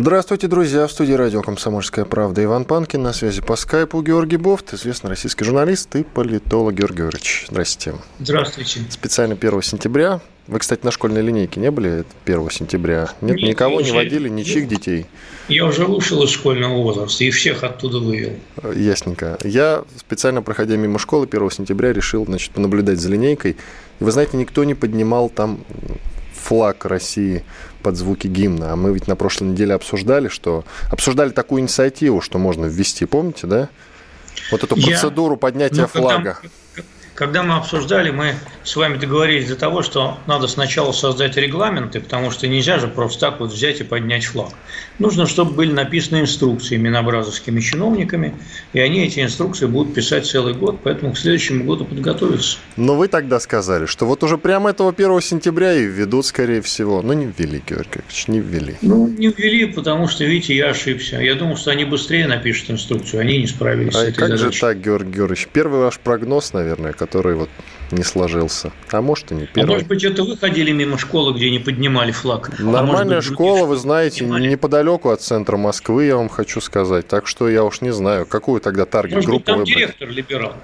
[0.00, 0.86] Здравствуйте, друзья.
[0.86, 3.02] В студии радио «Комсомольская правда» Иван Панкин.
[3.02, 7.46] На связи по скайпу Георгий Бофт, известный российский журналист и политолог Георгий Георгиевич.
[7.50, 7.98] Здравствуйте.
[8.20, 8.82] Здравствуйте.
[8.90, 10.20] Специально 1 сентября.
[10.46, 13.10] Вы, кстати, на школьной линейке не были 1 сентября?
[13.20, 15.06] Нет, Нет никого не водили, ничьих детей?
[15.48, 18.34] Я уже вышел из школьного возраста и всех оттуда вывел.
[18.76, 19.36] Ясненько.
[19.42, 23.56] Я специально, проходя мимо школы 1 сентября, решил значит, понаблюдать за линейкой.
[23.98, 25.58] Вы знаете, никто не поднимал там
[26.48, 27.44] флаг России
[27.82, 28.72] под звуки гимна.
[28.72, 33.46] А мы ведь на прошлой неделе обсуждали, что обсуждали такую инициативу, что можно ввести, помните,
[33.46, 33.68] да?
[34.50, 35.38] Вот эту процедуру Я...
[35.38, 36.38] поднятия ну, флага.
[36.40, 36.48] Когда,
[37.18, 42.30] когда мы обсуждали, мы с вами договорились для того, что надо сначала создать регламенты, потому
[42.30, 44.50] что нельзя же просто так вот взять и поднять флаг.
[45.00, 48.36] Нужно, чтобы были написаны инструкции минобразовскими чиновниками,
[48.72, 52.58] и они эти инструкции будут писать целый год, поэтому к следующему году подготовиться.
[52.76, 57.02] Но вы тогда сказали, что вот уже прямо этого 1 сентября и введут, скорее всего.
[57.02, 58.76] Но не ввели, Георгий Георгиевич, не ввели.
[58.80, 61.16] Ну, не ввели, потому что, видите, я ошибся.
[61.16, 64.54] Я думал, что они быстрее напишут инструкцию, они не справились а с этой как задачей.
[64.54, 65.48] же так, Георгий Георгиевич?
[65.52, 67.48] Первый ваш прогноз, наверное, который вот
[67.90, 68.72] не сложился.
[68.90, 69.64] А может и не первый.
[69.64, 72.50] А может быть, это вы ходили мимо школы, где не поднимали флаг?
[72.58, 74.48] А Нормальная а быть, школа, вы знаете, поднимали?
[74.48, 77.06] неподалеку от центра Москвы, я вам хочу сказать.
[77.08, 79.46] Так что я уж не знаю, какую тогда таргет-группу выбрать.
[79.46, 80.54] там директор либерал.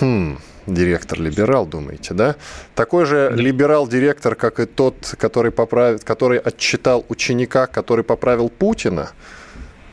[0.00, 2.36] Хм, директор либерал, думаете, да?
[2.74, 3.42] Такой же да.
[3.42, 9.10] либерал-директор, как и тот, который, поправит, который отчитал ученика, который поправил Путина.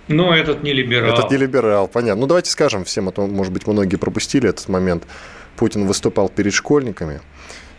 [0.08, 1.14] Но этот не либерал.
[1.14, 2.22] Этот не либерал, понятно.
[2.22, 5.04] Ну, давайте скажем всем, а то, может быть, многие пропустили этот момент.
[5.60, 7.20] Путин выступал перед школьниками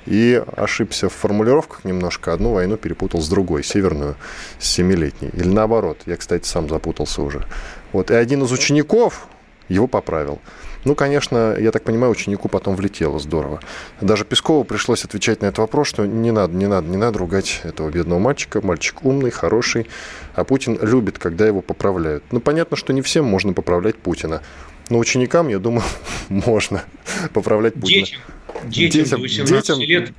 [0.04, 2.34] и ошибся в формулировках немножко.
[2.34, 4.16] Одну войну перепутал с другой, северную,
[4.58, 5.30] с семилетней.
[5.32, 5.96] Или наоборот.
[6.04, 7.46] Я, кстати, сам запутался уже.
[7.92, 8.10] Вот.
[8.10, 9.28] И один из учеников
[9.70, 10.40] его поправил.
[10.84, 13.60] Ну, конечно, я так понимаю, ученику потом влетело здорово.
[14.02, 17.60] Даже Пескову пришлось отвечать на этот вопрос, что не надо, не надо, не надо ругать
[17.64, 18.60] этого бедного мальчика.
[18.62, 19.86] Мальчик умный, хороший,
[20.34, 22.24] а Путин любит, когда его поправляют.
[22.30, 24.42] Ну, понятно, что не всем можно поправлять Путина.
[24.90, 25.84] Но ученикам, я думаю,
[26.28, 26.84] можно
[27.32, 28.06] поправлять Путина.
[28.06, 28.20] Детям,
[28.66, 30.12] детям, детям до 18 детям, лет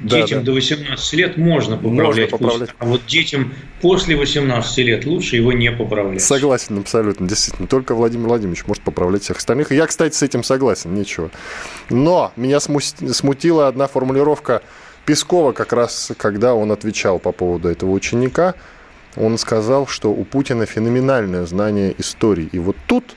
[0.00, 0.44] детям да.
[0.44, 2.70] до 18 лет можно поправлять, можно поправлять.
[2.70, 6.22] Путина, а вот детям после 18 лет лучше его не поправлять.
[6.22, 7.66] Согласен абсолютно, действительно.
[7.68, 9.72] Только Владимир Владимирович может поправлять всех остальных.
[9.72, 11.30] Я, кстати, с этим согласен, ничего.
[11.90, 14.62] Но меня смутила одна формулировка
[15.04, 18.54] Пескова, как раз когда он отвечал по поводу этого ученика.
[19.16, 22.48] Он сказал, что у Путина феноменальное знание истории.
[22.52, 23.16] И вот тут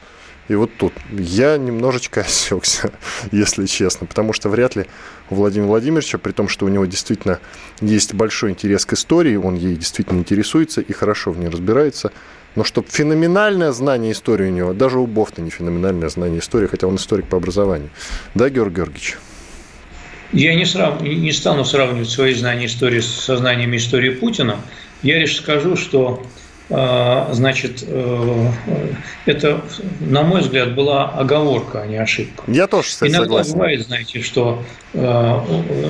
[0.52, 2.92] и вот тут я немножечко осекся,
[3.32, 4.86] если честно, потому что вряд ли
[5.30, 7.40] у Владимира Владимировича, при том, что у него действительно
[7.80, 12.12] есть большой интерес к истории, он ей действительно интересуется и хорошо в ней разбирается,
[12.56, 16.88] но чтобы феноменальное знание истории у него, даже у Бофта не феноменальное знание истории, хотя
[16.88, 17.90] он историк по образованию.
[18.36, 19.18] Да, Георгий Георгиевич?
[20.34, 21.02] Я не, срав...
[21.02, 24.58] не стану сравнивать свои знания истории со знаниями истории Путина.
[25.02, 26.26] Я лишь скажу, что
[26.72, 28.48] значит, э,
[29.26, 29.62] это,
[30.00, 32.44] на мой взгляд, была оговорка, а не ошибка.
[32.48, 33.54] Я тоже этим Иногда согласен.
[33.54, 35.40] бывает, знаете, что э,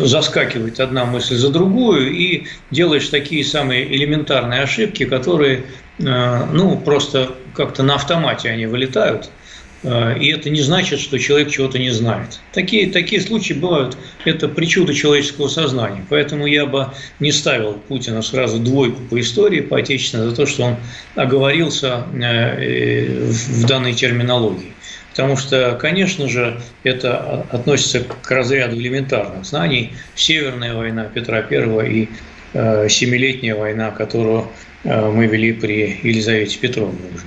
[0.04, 5.66] заскакивает одна мысль за другую, и делаешь такие самые элементарные ошибки, которые,
[6.00, 9.30] э, ну, просто как-то на автомате они вылетают–
[9.84, 12.40] и это не значит, что человек чего-то не знает.
[12.54, 13.98] Такие, такие случаи бывают.
[14.26, 16.06] Это причуда человеческого сознания.
[16.10, 20.64] Поэтому я бы не ставил Путина сразу двойку по истории, по отечественной, за то, что
[20.64, 20.76] он
[21.16, 24.74] оговорился э, в данной терминологии.
[25.10, 29.94] Потому что, конечно же, это относится к разряду элементарных знаний.
[30.16, 32.10] Северная война Петра I и
[32.54, 34.48] э, Семилетняя война, которую
[34.84, 37.26] мы вели при Елизавете Петровне уже.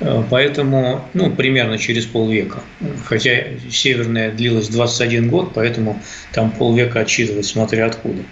[0.00, 2.60] Э, поэтому, ну, примерно через полвека.
[3.04, 6.00] Хотя северная длилась 21 год, поэтому
[6.32, 8.22] там полвека отсчитывать, смотря откуда.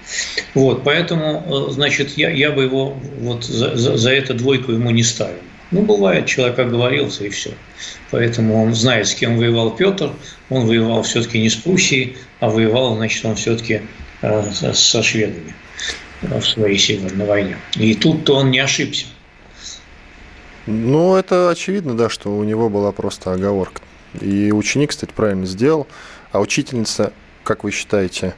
[0.55, 4.90] Вот, поэтому, э, значит, я, я бы его вот за, за, за эту двойку ему
[4.90, 5.40] не ставил.
[5.70, 7.50] Ну, бывает, человек оговорился и все.
[8.10, 10.12] Поэтому он знает, с кем воевал Петр.
[10.50, 13.81] Он воевал все-таки не с Пруссией, а воевал, значит, он все-таки
[14.22, 15.55] э, со шведами
[16.22, 17.56] в своей Северной войне.
[17.76, 19.06] И тут-то он не ошибся.
[20.66, 23.82] Ну, это очевидно, да, что у него была просто оговорка.
[24.20, 25.87] И ученик, кстати, правильно сделал.
[26.32, 27.12] А учительница,
[27.43, 28.34] как вы считаете,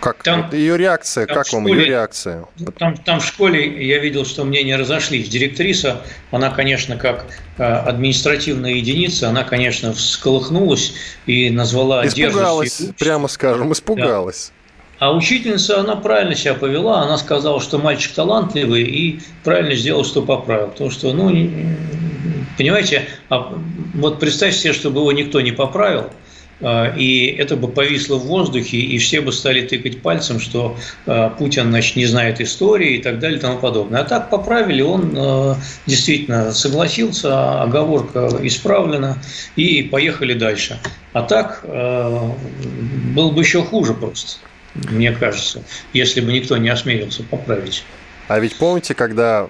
[0.00, 2.44] Как там, ее реакция, как вам школе, ее реакция?
[2.78, 5.28] Там, там в школе я видел, что мнения разошлись.
[5.28, 7.26] Директриса, она, конечно, как
[7.58, 10.94] э, административная единица, она, конечно, всколыхнулась
[11.26, 14.50] и назвала Испугалась, прямо скажем, испугалась.
[14.50, 14.63] Да.
[14.98, 20.22] А учительница, она правильно себя повела, она сказала, что мальчик талантливый и правильно сделал, что
[20.22, 20.68] поправил.
[20.68, 21.30] Потому что, ну,
[22.56, 23.58] понимаете, а
[23.94, 26.10] вот представьте себе, чтобы его никто не поправил,
[26.60, 30.76] а, и это бы повисло в воздухе, и все бы стали тыкать пальцем, что
[31.06, 34.02] а, Путин значит, не знает истории и так далее и тому подобное.
[34.02, 35.56] А так поправили, он
[35.86, 39.18] действительно согласился, оговорка исправлена,
[39.56, 40.78] и поехали дальше.
[41.12, 44.38] А так было бы еще хуже просто
[44.74, 45.62] мне кажется,
[45.92, 47.84] если бы никто не осмелился поправить.
[48.28, 49.48] А ведь помните, когда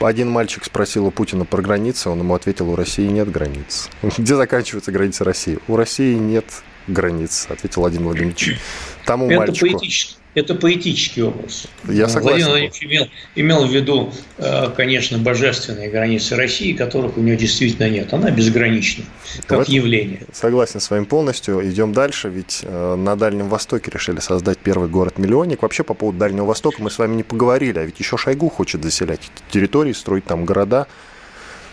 [0.00, 3.88] один мальчик спросил у Путина про границы, он ему ответил, у России нет границ.
[4.18, 5.58] Где заканчивается граница России?
[5.68, 6.46] У России нет
[6.86, 8.58] границ, ответил Владимир Владимирович.
[9.04, 9.72] Тому Это мальчику.
[9.72, 11.66] Поэтически, это поэтический образ.
[11.88, 12.46] Я согласен.
[12.46, 17.88] Владимир Владимирович имел, имел в виду, э, конечно, божественные границы России, которых у нее действительно
[17.88, 18.12] нет.
[18.12, 19.04] Она безгранична,
[19.46, 20.20] как этом, явление.
[20.32, 21.66] Согласен с вами полностью.
[21.66, 25.62] Идем дальше, ведь э, на Дальнем Востоке решили создать первый город-миллионник.
[25.62, 28.84] Вообще, по поводу Дальнего Востока мы с вами не поговорили, а ведь еще Шойгу хочет
[28.84, 30.86] заселять территории, строить там города.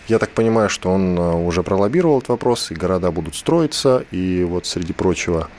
[0.07, 4.44] Я так понимаю, что он э, уже пролоббировал этот вопрос, и города будут строиться, и
[4.44, 5.50] вот среди прочего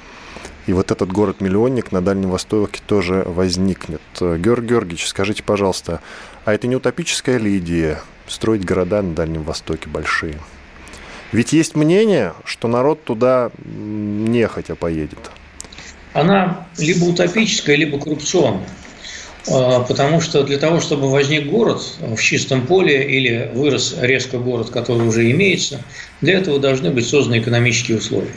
[0.66, 4.00] и вот этот город-миллионник на Дальнем Востоке тоже возникнет.
[4.20, 6.00] Георгий Георгиевич, скажите, пожалуйста,
[6.44, 10.38] а это не утопическая ли идея строить города на Дальнем Востоке большие?
[11.32, 15.18] Ведь есть мнение, что народ туда нехотя поедет.
[16.12, 18.68] Она либо утопическая, либо коррупционная.
[19.50, 24.70] А, потому что для того, чтобы возник город в чистом поле или вырос резко город,
[24.70, 25.82] который уже имеется,
[26.20, 28.32] для этого должны быть созданы экономические условия.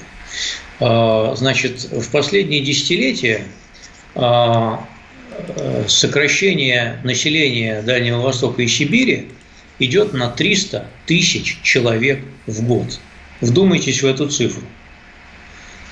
[0.79, 3.45] А, значит, в последние десятилетия
[4.15, 4.85] а,
[5.31, 9.29] э, сокращение населения Дальнего Востока и Сибири
[9.79, 12.99] идет на 300 тысяч человек в год.
[13.41, 14.63] Вдумайтесь в эту цифру.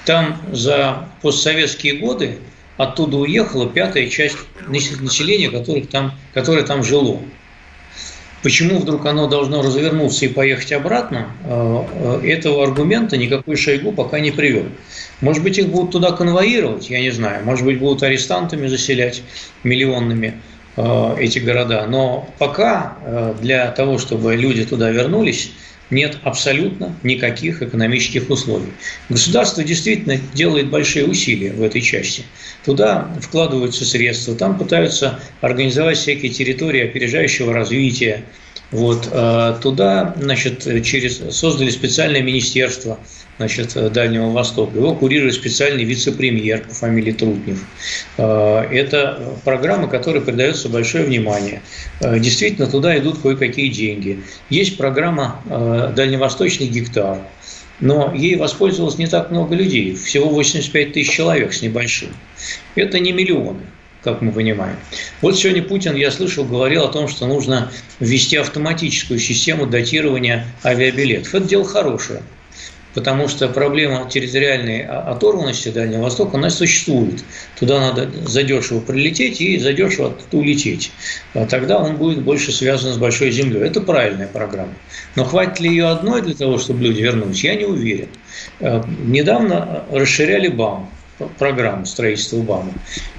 [0.05, 2.37] Там за постсоветские годы
[2.77, 4.37] оттуда уехала пятая часть
[4.67, 7.21] населения, которых там, которое там жило.
[8.45, 11.83] Почему вдруг оно должно развернуться и поехать обратно, э,
[12.21, 14.65] э, этого аргумента никакой Шойгу пока не привел.
[15.19, 17.43] Может быть, их будут туда конвоировать, я не знаю.
[17.43, 19.23] Может быть, будут арестантами заселять
[19.63, 20.35] миллионными
[20.77, 21.87] э, эти города.
[21.89, 22.95] Но пока
[23.41, 25.51] для того, чтобы люди туда вернулись,
[25.89, 28.71] нет абсолютно никаких экономических условий.
[29.09, 32.23] Государство действительно делает большие усилия в этой части.
[32.63, 38.23] Туда вкладываются средства, там пытаются организовать всякие территории опережающего развития.
[38.71, 42.99] Вот, а туда значит, через, создали специальное министерство
[43.37, 44.77] значит, Дальнего Востока.
[44.77, 47.63] Его курирует специальный вице-премьер по фамилии Трутнев.
[48.17, 51.61] А, это программа, которой придается большое внимание.
[52.01, 54.21] А, действительно, туда идут кое-какие деньги.
[54.49, 55.41] Есть программа
[55.95, 57.19] «Дальневосточный гектар»,
[57.79, 62.09] но ей воспользовалось не так много людей, всего 85 тысяч человек с небольшим.
[62.75, 63.61] Это не миллионы
[64.03, 64.75] как мы понимаем.
[65.21, 71.33] Вот сегодня Путин, я слышал, говорил о том, что нужно ввести автоматическую систему датирования авиабилетов.
[71.33, 72.21] Это дело хорошее
[72.95, 77.23] потому что проблема территориальной оторванности Дальнего Востока, она существует.
[77.59, 80.91] Туда надо задешево прилететь и задешево оттуда улететь.
[81.33, 83.61] А тогда он будет больше связан с большой землей.
[83.61, 84.73] Это правильная программа.
[85.15, 88.07] Но хватит ли ее одной для того, чтобы люди вернулись, я не уверен.
[88.61, 90.89] А, недавно расширяли БАМ
[91.37, 92.73] программу строительства БАМа.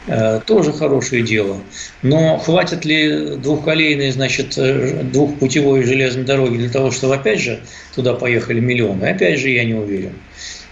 [0.07, 1.57] Э, тоже хорошее дело.
[2.03, 7.61] Но хватит ли двухколейной, значит, э, двухпутевой железной дороги для того, чтобы опять же
[7.95, 9.05] туда поехали миллионы?
[9.05, 10.13] Опять же, я не уверен.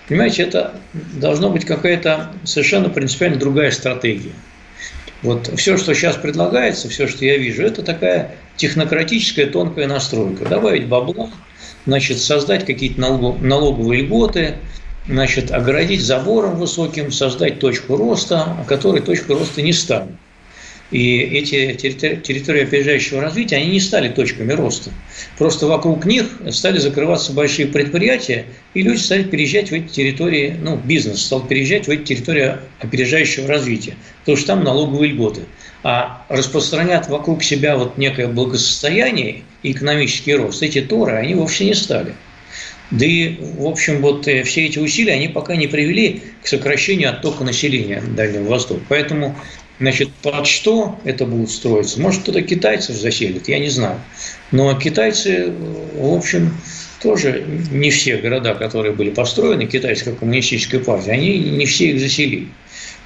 [0.09, 4.33] Понимаете, это должна быть какая-то совершенно принципиально другая стратегия.
[5.23, 10.45] Вот все, что сейчас предлагается, все, что я вижу, это такая технократическая тонкая настройка.
[10.45, 11.31] Добавить бабла,
[11.87, 14.57] значит, создать какие-то налоговые льготы,
[15.07, 20.13] значит, огородить забором высоким, создать точку роста, которой точка роста не станет.
[20.91, 24.91] И эти территории опережающего развития, они не стали точками роста.
[25.39, 28.45] Просто вокруг них стали закрываться большие предприятия,
[28.75, 33.49] и люди стали переезжать в эти территории, ну, бизнес стал переезжать в эти территории опережающего
[33.49, 35.43] развития, потому что там налоговые льготы.
[35.83, 41.75] А распространять вокруг себя вот некое благосостояние и экономический рост, эти торы, они вовсе не
[41.75, 42.15] стали.
[42.95, 47.11] Да и, в общем, вот э, все эти усилия, они пока не привели к сокращению
[47.11, 48.83] оттока населения Дальнего Востока.
[48.89, 49.35] Поэтому,
[49.81, 52.01] значит, под что это будет строиться?
[52.01, 54.01] Может, кто-то китайцев заселит, я не знаю.
[54.53, 55.53] Но китайцы,
[55.97, 56.57] в общем,
[57.03, 62.47] тоже не все города, которые были построены китайской коммунистической партией, они не все их заселили.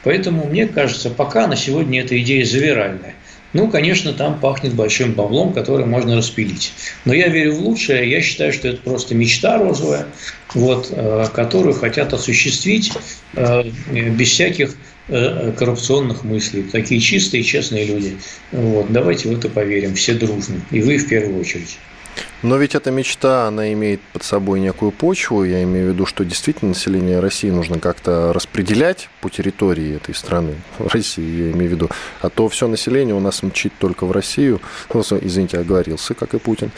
[0.04, 3.14] Поэтому, мне кажется, пока на сегодня эта идея завиральная.
[3.54, 6.72] Ну, конечно, там пахнет большим баблом, который можно распилить.
[7.04, 8.10] Но я верю в лучшее.
[8.10, 10.06] Я считаю, что это просто мечта розовая,
[10.54, 12.92] вот, э, которую хотят осуществить
[13.34, 14.74] э, без всяких
[15.08, 16.64] э, коррупционных мыслей.
[16.64, 18.18] Такие чистые, честные люди.
[18.52, 20.60] Вот, давайте в это поверим, все дружно.
[20.70, 21.78] И вы в первую очередь.
[22.42, 25.44] Но ведь эта мечта, она имеет под собой некую почву.
[25.44, 30.54] Я имею в виду, что действительно население России нужно как-то распределять по территории этой страны.
[30.78, 31.90] России, я имею в виду.
[32.20, 34.60] А то все население у нас мчит только в Россию.
[34.92, 36.70] Ну, извините, оговорился, как и Путин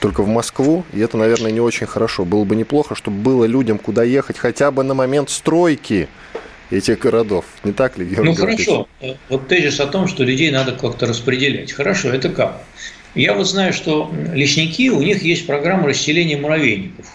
[0.00, 2.24] только в Москву, и это, наверное, не очень хорошо.
[2.24, 6.08] Было бы неплохо, чтобы было людям куда ехать хотя бы на момент стройки
[6.70, 7.44] этих городов.
[7.64, 8.30] Не так ли, Георгий?
[8.30, 8.88] Ну, хорошо.
[9.28, 11.72] Вот тезис о том, что людей надо как-то распределять.
[11.72, 12.62] Хорошо, это как?
[13.16, 17.06] Я вот знаю, что лесники, у них есть программа расселения муравейников.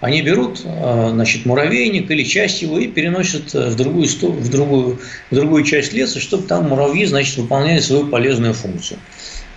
[0.00, 4.98] Они берут э, значит, муравейник или часть его и переносят э, в другую, в другую,
[5.30, 8.98] в другую часть леса, чтобы там муравьи значит, выполняли свою полезную функцию.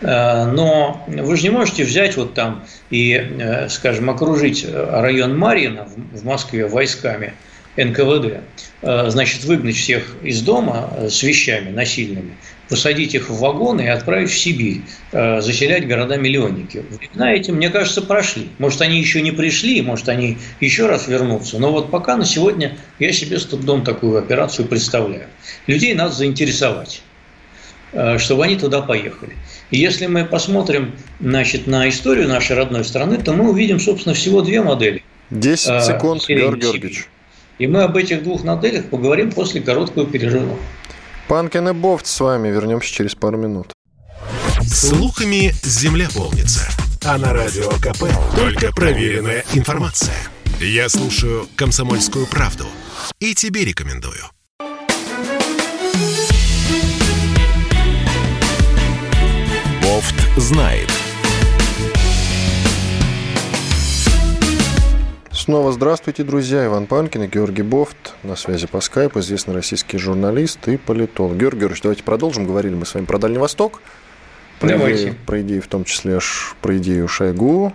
[0.02, 6.26] Э, но вы же не можете взять вот там и, скажем, окружить район Марьина в
[6.26, 7.34] Москве войсками
[7.78, 8.42] НКВД,
[8.82, 12.36] значит, выгнать всех из дома с вещами насильными,
[12.70, 14.82] посадить их в вагоны и отправить в Сибирь,
[15.12, 16.84] э, заселять города-миллионники.
[16.90, 18.50] Времена эти, мне кажется, прошли.
[18.58, 21.60] Может, они еще не пришли, может, они еще раз вернутся.
[21.60, 25.28] Но вот пока на сегодня я себе с трудом такую операцию представляю.
[25.68, 27.02] Людей надо заинтересовать
[27.94, 29.36] э, чтобы они туда поехали.
[29.72, 34.42] И если мы посмотрим значит, на историю нашей родной страны, то мы увидим, собственно, всего
[34.42, 35.04] две модели.
[35.30, 37.08] 10 э, секунд, Георгий Георгиевич.
[37.58, 40.58] И мы об этих двух моделях поговорим после короткого перерыва.
[41.28, 42.50] Панкин и Бофт с вами.
[42.50, 43.72] Вернемся через пару минут.
[44.68, 46.68] Слухами земля полнится.
[47.04, 48.06] А на радио КП
[48.36, 50.16] только проверенная информация.
[50.60, 52.66] Я слушаю «Комсомольскую правду»
[53.20, 54.24] и тебе рекомендую.
[59.82, 60.90] Бофт знает.
[65.46, 66.66] Снова здравствуйте, друзья.
[66.66, 68.16] Иван Панкин и Георгий Бофт.
[68.24, 71.38] На связи по скайпу известный российский журналист и политолог.
[71.38, 72.48] Георгий Георгиевич, давайте продолжим.
[72.48, 73.84] Говорили мы с вами про Дальний Восток.
[74.60, 75.04] Про давайте.
[75.04, 77.74] Идеи, про идеи, в том числе аж про идею Шойгу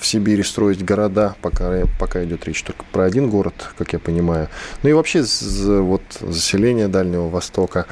[0.00, 4.48] в Сибири строить города, пока, пока идет речь только про один город, как я понимаю.
[4.82, 7.86] Ну и вообще вот заселение Дальнего Востока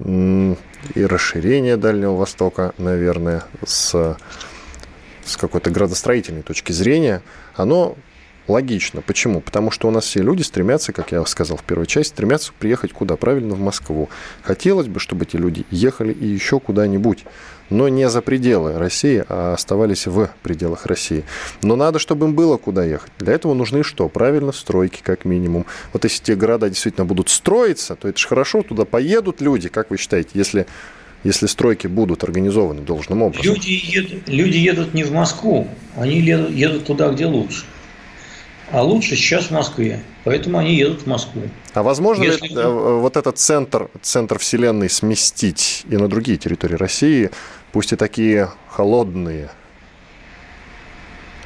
[0.00, 0.56] и
[0.96, 4.16] расширение Дальнего Востока, наверное, с,
[5.24, 7.22] с какой-то градостроительной точки зрения,
[7.54, 7.96] оно
[8.46, 9.00] Логично.
[9.00, 9.40] Почему?
[9.40, 12.92] Потому что у нас все люди стремятся, как я сказал в первой части, стремятся приехать
[12.92, 13.16] куда?
[13.16, 14.10] Правильно, в Москву.
[14.42, 17.24] Хотелось бы, чтобы эти люди ехали и еще куда-нибудь.
[17.70, 21.24] Но не за пределы России, а оставались в пределах России.
[21.62, 23.10] Но надо, чтобы им было куда ехать.
[23.18, 24.10] Для этого нужны что?
[24.10, 25.64] Правильно, стройки как минимум.
[25.94, 29.90] Вот если те города действительно будут строиться, то это же хорошо, туда поедут люди, как
[29.90, 30.66] вы считаете, если
[31.22, 33.54] если стройки будут организованы должным образом?
[33.54, 37.64] Люди едут, люди едут не в Москву, они едут, едут туда, где лучше
[38.70, 40.02] а лучше сейчас в Москве.
[40.24, 41.42] Поэтому они едут в Москву.
[41.74, 42.48] А возможно Если...
[42.48, 47.30] ли э, вот этот центр, центр Вселенной сместить и на другие территории России,
[47.72, 49.50] пусть и такие холодные?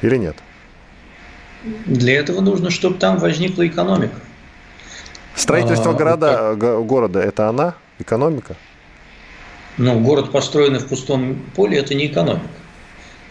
[0.01, 0.37] Или нет?
[1.85, 4.15] Для этого нужно, чтобы там возникла экономика.
[5.35, 6.85] Строительство а, города, как...
[6.85, 8.55] города– это она, экономика?
[9.77, 12.47] Ну, город, построенный в пустом поле, это не экономика.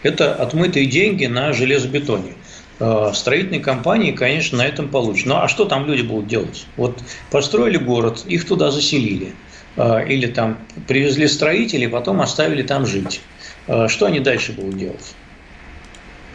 [0.01, 2.33] Это отмытые деньги на железобетоне.
[2.79, 5.25] Э, строительные компании, конечно, на этом получат.
[5.25, 6.65] Ну а что там люди будут делать?
[6.77, 9.33] Вот построили город, их туда заселили.
[9.75, 10.57] Э, или там
[10.87, 13.21] привезли строителей, потом оставили там жить.
[13.67, 15.13] Э, что они дальше будут делать?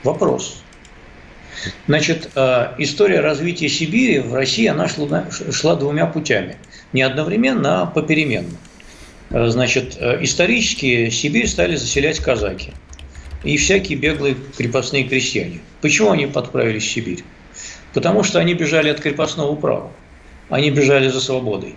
[0.03, 0.63] Вопрос.
[1.87, 2.29] Значит,
[2.77, 6.59] история развития Сибири в России, она шла, шла двумя путями.
[6.93, 8.59] Не одновременно, а попеременно.
[9.31, 12.75] Значит, исторически Сибирь стали заселять казаки–
[13.45, 15.61] и всякие беглые крепостные крестьяне.
[15.81, 17.23] Почему они подправились в Сибирь?
[17.93, 19.93] Потому что они бежали от крепостного права.
[20.49, 21.77] Они бежали за свободой.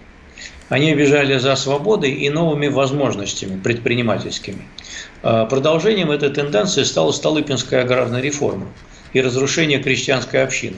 [0.70, 4.62] Они бежали за свободой и новыми возможностями предпринимательскими.
[5.24, 8.68] А, продолжением этой тенденции стала Столыпинская аграрная реформа
[9.14, 10.78] и разрушение крестьянской общины.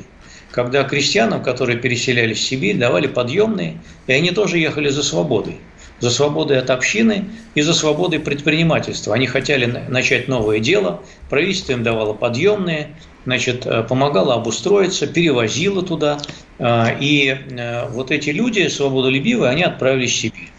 [0.52, 3.78] Когда крестьянам, которые переселялись в Сибирь, давали подъемные,
[4.08, 5.58] и они тоже ехали за свободой
[6.00, 7.26] за свободой от общины
[7.56, 9.16] и за свободой предпринимательства.
[9.16, 16.20] Они хотели начать новое дело, правительство им давало подъемные, значит, э, помогало обустроиться, перевозило туда.
[16.58, 20.50] Э, и э, вот эти люди, свободолюбивые, они отправились в Сибирь.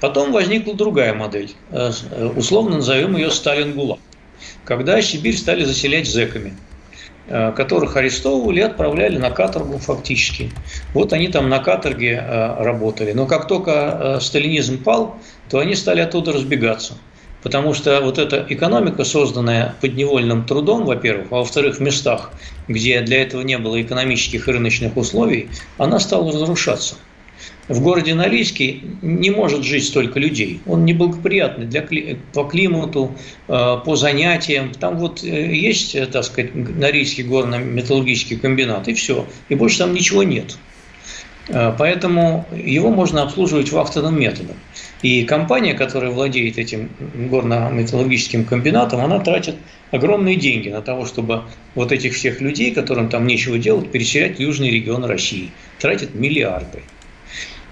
[0.00, 1.52] Потом возникла другая модель,
[2.36, 3.98] условно назовем ее Сталин-ГУЛАГ,
[4.66, 6.52] когда Сибирь стали заселять зэками.
[7.28, 10.52] Э, которых арестовывали и отправляли на каторгу фактически.
[10.94, 13.10] Вот они там на каторге э, работали.
[13.14, 15.16] Но как только э, сталинизм пал,
[15.50, 16.94] то они стали оттуда разбегаться.
[17.42, 22.30] Потому что вот эта экономика, созданная подневольным трудом, во-первых, а во-вторых, в местах,
[22.68, 26.94] где для этого не было экономических и рыночных условий, она стала разрушаться
[27.68, 30.60] в городе Норильске не может жить столько людей.
[30.66, 31.84] Он неблагоприятный для,
[32.32, 33.12] по климату,
[33.48, 34.72] э, по занятиям.
[34.72, 39.26] Там вот э, есть, э, так сказать, Норильский горно-металлургический комбинат, и все.
[39.48, 40.56] И больше там ничего нет.
[41.48, 44.56] Поэтому его можно обслуживать вахтовым методом.
[45.02, 46.90] И компания, которая владеет этим
[47.30, 49.54] горно-металлургическим комбинатом, она тратит
[49.92, 51.44] огромные деньги на того, чтобы
[51.76, 55.52] вот этих всех людей, которым там нечего делать, переселять в южные регионы России.
[55.78, 56.82] Тратит миллиарды.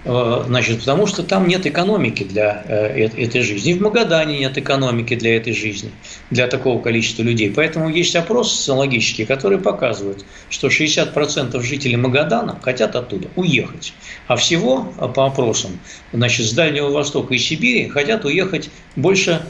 [0.05, 3.71] Э, значит, потому что там нет экономики для э, этой жизни.
[3.71, 5.91] И в Магадане нет экономики для этой жизни,
[6.29, 7.51] для такого количества людей.
[7.53, 13.93] Поэтому есть опрос социологический, который показывает, что 60% жителей Магадана хотят оттуда уехать.
[14.27, 15.79] А всего э, по опросам
[16.13, 19.41] значит, с Дальнего Востока и Сибири хотят уехать больше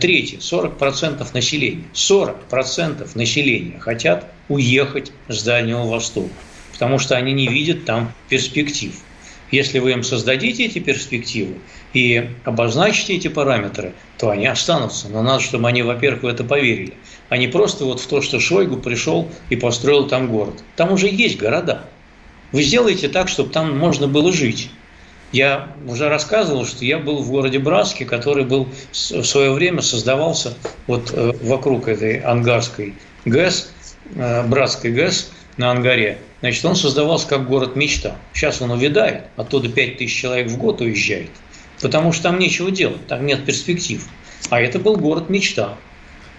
[0.00, 1.84] трети, 40% населения.
[1.94, 6.30] 40% населения хотят уехать с Дальнего Востока,
[6.72, 8.92] потому что они не видят там перспектив.
[9.50, 11.56] Если вы им создадите эти перспективы
[11.92, 15.08] и обозначите эти параметры, то они останутся.
[15.08, 16.94] Но надо, чтобы они, во-первых, в это поверили,
[17.28, 20.62] а не просто вот в то, что Шойгу пришел и построил там город.
[20.76, 21.84] Там уже есть города.
[22.52, 24.70] Вы сделаете так, чтобы там можно было жить.
[25.32, 30.54] Я уже рассказывал, что я был в городе Братске, который был в свое время создавался
[30.88, 33.72] вот э, вокруг этой ангарской ГЭС,
[34.16, 36.18] э, Братской ГЭС на Ангаре.
[36.40, 38.16] Значит, он создавался как город мечта.
[38.32, 41.30] Сейчас он увядает, оттуда 5 тысяч человек в год уезжает,
[41.80, 44.06] потому что там нечего делать, там нет перспектив.
[44.48, 45.76] А это был город мечта.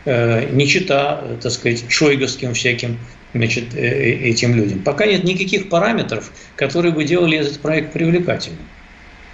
[0.05, 2.97] Э, не чита, так сказать, шойговским всяким
[3.33, 4.79] значит, э, э, этим людям.
[4.79, 8.67] Пока нет никаких параметров, которые бы делали этот проект привлекательным.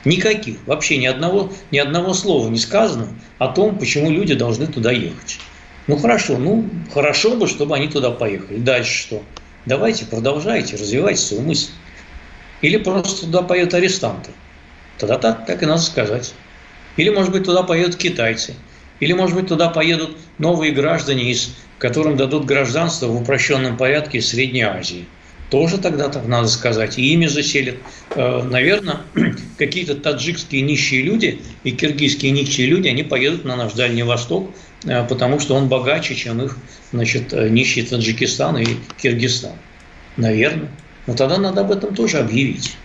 [0.03, 0.57] Никаких.
[0.65, 3.07] Вообще ни одного, ни одного слова не сказано
[3.37, 5.39] о том, почему люди должны туда ехать.
[5.87, 8.57] Ну хорошо, ну хорошо бы, чтобы они туда поехали.
[8.57, 9.23] Дальше что?
[9.67, 11.71] Давайте, продолжайте, развивайте свою мысль.
[12.61, 14.31] Или просто туда поедут арестанты.
[14.97, 16.33] Тогда так, так и надо сказать.
[16.95, 18.55] Или, может быть, туда поедут китайцы.
[19.01, 24.61] Или, может быть, туда поедут новые граждане, из, которым дадут гражданство в упрощенном порядке Средней
[24.61, 25.05] Азии.
[25.49, 26.97] Тоже тогда так надо сказать.
[26.97, 27.75] И ими заселят.
[28.15, 29.01] Э, Наверное,
[29.57, 34.49] какие-то таджикские нищие люди и киргизские нищие люди, они поедут на наш Дальний Восток,
[34.81, 36.57] потому что он богаче, чем их
[36.91, 39.53] значит, э, нищий Таджикистан и Киргизстан.
[40.17, 40.69] Наверное.
[41.05, 42.75] Но тогда надо об этом тоже объявить.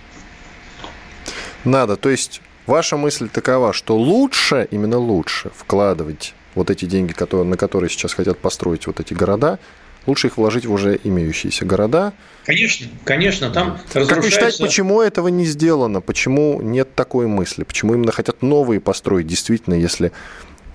[1.64, 1.96] Надо.
[1.96, 7.56] То есть ваша мысль такова, что лучше, именно лучше вкладывать вот эти деньги, которые, на
[7.56, 9.58] которые сейчас хотят построить вот эти города,
[10.06, 12.12] лучше их вложить в уже имеющиеся города.
[12.44, 14.14] Конечно, конечно, там разрушается...
[14.14, 16.00] Как вы считаете, почему этого не сделано?
[16.00, 17.64] Почему нет такой мысли?
[17.64, 20.12] Почему именно хотят новые построить, действительно, если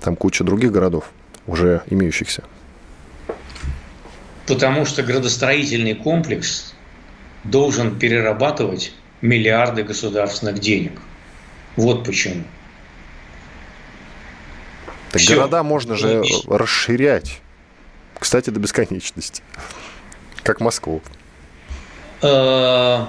[0.02, 1.12] там куча других городов,
[1.46, 2.44] уже имеющихся?
[4.46, 6.74] Потому что градостроительный комплекс
[7.44, 10.94] должен перерабатывать миллиарды государственных денег.
[11.76, 12.44] Вот почему.
[15.12, 15.36] Так Все.
[15.36, 17.42] города можно же расширять.
[18.20, 19.44] Кстати, до бесконечности.
[20.44, 21.02] Как Москву.
[22.22, 23.06] Э,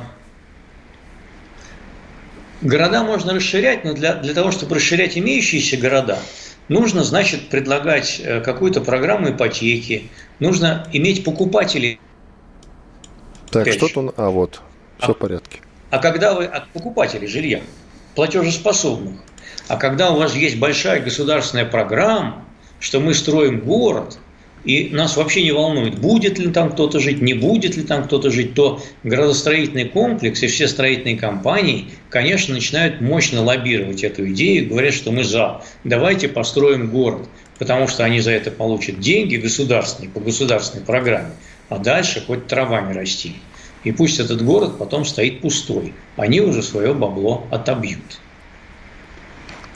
[2.61, 6.19] города можно расширять, но для, для того, чтобы расширять имеющиеся города,
[6.69, 12.01] нужно, значит, предлагать э, какую-то программу ипотеки, нужно иметь покупателей.
[13.51, 14.61] Так, что то А, вот,
[14.99, 15.61] все а, в порядке.
[15.91, 17.63] А когда вы от покупателей жилья,
[18.15, 19.21] платежеспособных,
[19.69, 22.45] а когда у вас есть большая государственная программа,
[22.81, 24.19] что мы строим город,
[24.65, 28.31] и нас вообще не волнует, будет ли там кто-то жить, не будет ли там кто-то
[28.31, 34.95] жить, то градостроительный комплекс и все строительные компании, конечно, начинают мощно лоббировать эту идею, говорят,
[34.95, 40.21] что мы за, давайте построим город потому что они за это получат деньги государственные, по
[40.21, 41.33] государственной программе,
[41.69, 43.37] а дальше хоть трава не расти.
[43.85, 45.95] И пусть этот город потом стоит пустой.
[46.17, 48.21] Они уже свое бабло отобьют.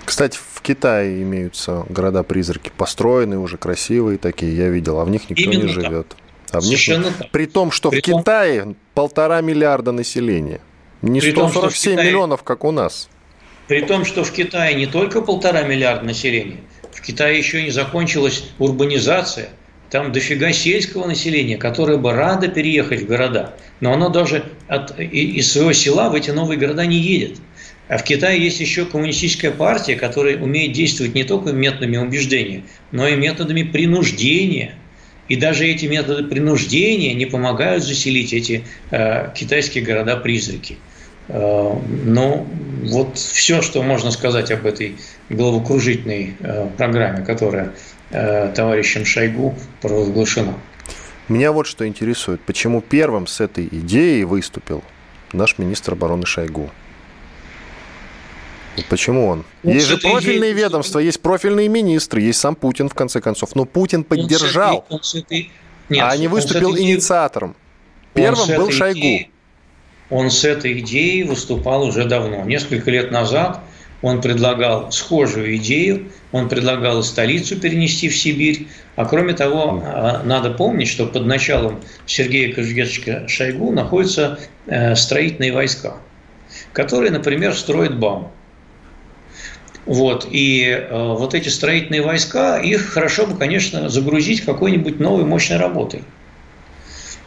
[0.05, 5.65] Кстати, Китае имеются города-призраки, построенные уже, красивые такие, я видел, а в них никто Именно
[5.65, 6.17] не живет.
[6.51, 6.85] А в них...
[6.85, 7.31] Так.
[7.31, 8.21] При том, что При в том...
[8.21, 10.61] Китае полтора миллиарда населения.
[11.01, 12.09] Не При 147 том, Китае...
[12.09, 13.09] миллионов, как у нас.
[13.67, 16.59] При том, что в Китае не только полтора миллиарда населения,
[16.93, 19.51] в Китае еще не закончилась урбанизация.
[19.91, 23.55] Там дофига сельского населения, которое бы радо переехать в города.
[23.81, 27.39] Но оно даже от, из своего села в эти новые города не едет.
[27.93, 33.07] А в Китае есть еще коммунистическая партия, которая умеет действовать не только методами убеждения, но
[33.07, 34.77] и методами принуждения.
[35.29, 40.79] И даже эти методы принуждения не помогают заселить эти э, китайские города-призраки.
[41.29, 41.75] Э,
[42.07, 42.47] но
[42.85, 44.97] вот все, что можно сказать об этой
[45.29, 47.75] головокружительной э, программе, которая
[48.11, 50.55] э, товарищем Шойгу провозглашена.
[51.29, 52.41] Меня вот что интересует.
[52.41, 54.83] Почему первым с этой идеей выступил
[55.35, 56.71] наш министр обороны Шойгу?
[58.89, 59.45] Почему он?
[59.63, 60.65] Ну, есть же профильные идеей...
[60.65, 63.55] ведомства, есть профильные министры, есть сам Путин, в конце концов.
[63.55, 65.51] Но Путин поддержал, он с этой...
[65.89, 67.55] Нет, а не выступил инициатором.
[68.15, 68.99] Первым был Шойгу.
[68.99, 69.31] Идеей...
[70.11, 72.45] Он с этой идеей выступал уже давно.
[72.45, 73.61] Несколько лет назад
[74.03, 78.67] он предлагал схожую идею, он предлагал столицу перенести в Сибирь.
[78.97, 85.53] А кроме того, а, надо помнить, что под началом Сергея Кожегетовича Шойгу находятся э, строительные
[85.53, 85.97] войска,
[86.73, 88.31] которые, например, строят БАМ.
[89.87, 90.27] Вот.
[90.31, 96.03] И э, вот эти строительные войска, их хорошо бы, конечно, загрузить какой-нибудь новой мощной работой.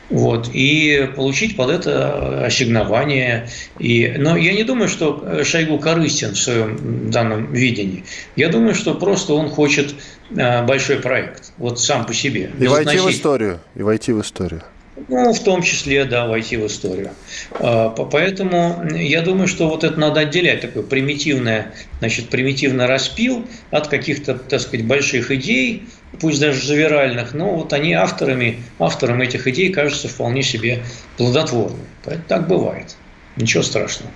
[0.09, 3.49] Вот, и получить под это ассигнование.
[3.79, 8.03] И, но я не думаю, что Шойгу корыстен в своем данном видении.
[8.35, 9.95] Я думаю, что просто он хочет
[10.29, 12.51] э, большой проект, вот сам по себе.
[12.59, 13.59] И войти в историю.
[13.73, 14.61] И войти в историю.
[15.09, 17.11] Ну, в том числе, да, войти в историю.
[17.51, 23.87] А, поэтому я думаю, что вот это надо отделять, такой примитивное, значит, примитивный распил от
[23.89, 25.83] каких-то, так сказать, больших идей,
[26.21, 30.83] пусть даже завиральных, но вот они авторами, автором этих идей кажутся вполне себе
[31.17, 31.85] плодотворными.
[32.03, 32.95] Поэтому так бывает.
[33.35, 34.11] Ничего страшного.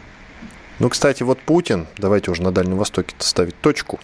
[0.80, 4.00] Ну, кстати, вот Путин, давайте уже на Дальнем Востоке ставить точку.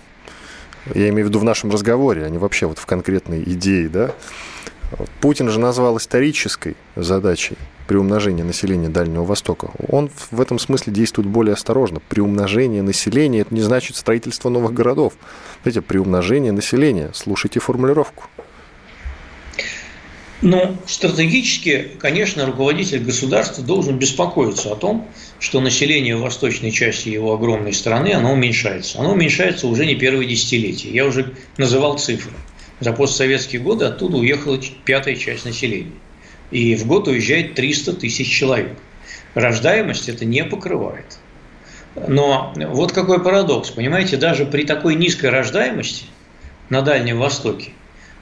[0.94, 4.12] Я имею в виду в нашем разговоре, а не вообще вот в конкретной идее, да,
[5.22, 9.70] Путин же назвал исторической задачей при умножении населения Дальнего Востока.
[9.90, 12.00] Он в этом смысле действует более осторожно.
[12.10, 15.14] При умножении населения это не значит строительство новых городов.
[15.64, 17.12] Знаете, при умножении населения.
[17.14, 18.26] Слушайте формулировку.
[20.42, 25.08] Ну, стратегически, конечно, руководитель государства должен беспокоиться о том,
[25.40, 29.00] что население в восточной части его огромной страны, оно уменьшается.
[29.00, 30.90] Оно уменьшается уже не первые десятилетия.
[30.92, 32.34] Я уже называл цифры.
[32.80, 35.94] За постсоветские годы оттуда уехала пятая часть населения.
[36.52, 38.78] И в год уезжает 300 тысяч человек.
[39.34, 41.18] Рождаемость это не покрывает.
[41.96, 46.06] Но вот какой парадокс, понимаете, даже при такой низкой рождаемости
[46.70, 47.72] на Дальнем Востоке,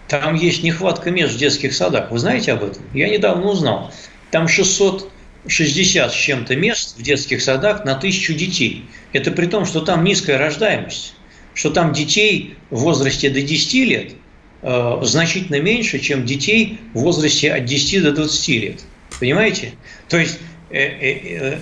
[0.07, 2.11] там есть нехватка мест в детских садах.
[2.11, 2.83] Вы знаете об этом?
[2.93, 3.91] Я недавно узнал.
[4.29, 8.85] Там 660 с чем-то мест в детских садах на тысячу детей.
[9.11, 11.15] Это при том, что там низкая рождаемость,
[11.55, 14.13] что там детей в возрасте до 10 лет–
[14.63, 18.80] значительно меньше, чем детей в возрасте от 10 до 20 лет.
[19.19, 19.73] Понимаете?
[20.08, 21.60] То есть э, э, э,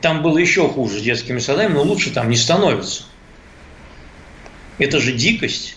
[0.00, 3.04] там было еще хуже с детскими садами, но лучше там не становится.
[4.78, 5.76] Это же дикость.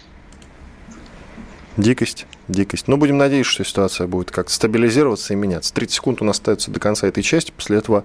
[1.78, 2.88] Дикость, дикость.
[2.88, 5.74] Но ну, будем надеяться, что ситуация будет как-то стабилизироваться и меняться.
[5.74, 7.54] 30 секунд у нас остается до конца этой части.
[7.56, 8.04] После этого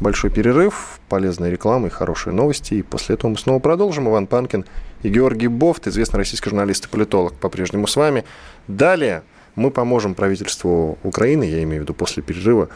[0.00, 2.74] большой перерыв, полезная реклама и хорошие новости.
[2.74, 4.08] И после этого мы снова продолжим.
[4.08, 4.64] Иван Панкин
[5.02, 8.24] и Георгий Бофт, известный российский журналист и политолог, по-прежнему с вами.
[8.68, 9.22] Далее
[9.54, 12.68] мы поможем правительству Украины, я имею в виду после перерыва,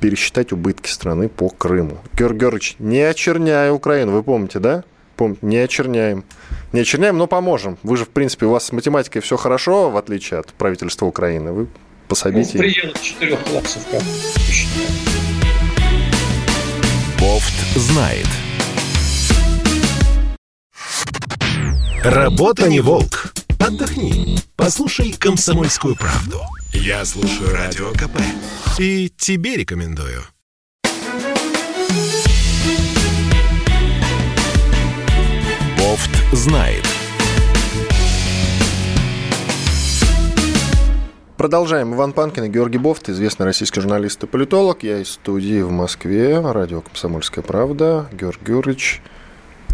[0.00, 1.98] пересчитать убытки страны по Крыму.
[2.12, 4.84] Георгий Георгиевич, не очерняя Украину, вы помните, да?
[5.16, 6.24] Помните, не очерняем.
[6.72, 7.78] Не очерняем, но поможем.
[7.82, 11.52] Вы же, в принципе, у вас с математикой все хорошо, в отличие от правительства Украины.
[11.52, 11.68] Вы
[12.08, 12.58] пособите.
[12.58, 14.02] Ну, в пределах четырех классов, как
[17.24, 18.26] Бофт знает.
[22.02, 23.32] Работа не волк.
[23.58, 24.38] Отдохни.
[24.56, 26.42] Послушай комсомольскую правду.
[26.74, 28.20] Я слушаю радио КП.
[28.78, 30.22] И тебе рекомендую.
[35.78, 36.84] Бофт знает.
[41.44, 41.94] Продолжаем.
[41.94, 44.82] Иван Панкин и Георгий Бофт, известный российский журналист и политолог.
[44.82, 48.08] Я из студии в Москве, радио «Комсомольская правда».
[48.12, 49.02] Георгий Георгиевич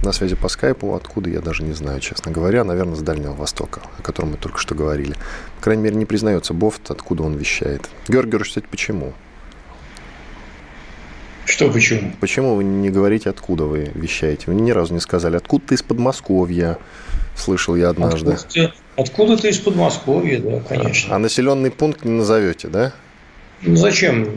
[0.03, 3.83] на связи по скайпу, откуда я даже не знаю, честно говоря, наверное, с Дальнего Востока,
[3.99, 5.15] о котором мы только что говорили.
[5.59, 7.89] По крайней мере, не признается Бофт, откуда он вещает.
[8.09, 9.13] Георгий Георгиевич, кстати, почему?
[11.45, 12.13] Что почему?
[12.21, 14.47] Почему вы не говорите, откуда вы вещаете?
[14.49, 16.79] Вы ни разу не сказали, откуда ты из Подмосковья,
[17.37, 18.33] слышал я однажды.
[18.33, 21.13] Откуда, откуда ты из Подмосковья, да, конечно.
[21.13, 22.93] А, а населенный пункт не назовете, да?
[23.63, 24.29] Ну зачем?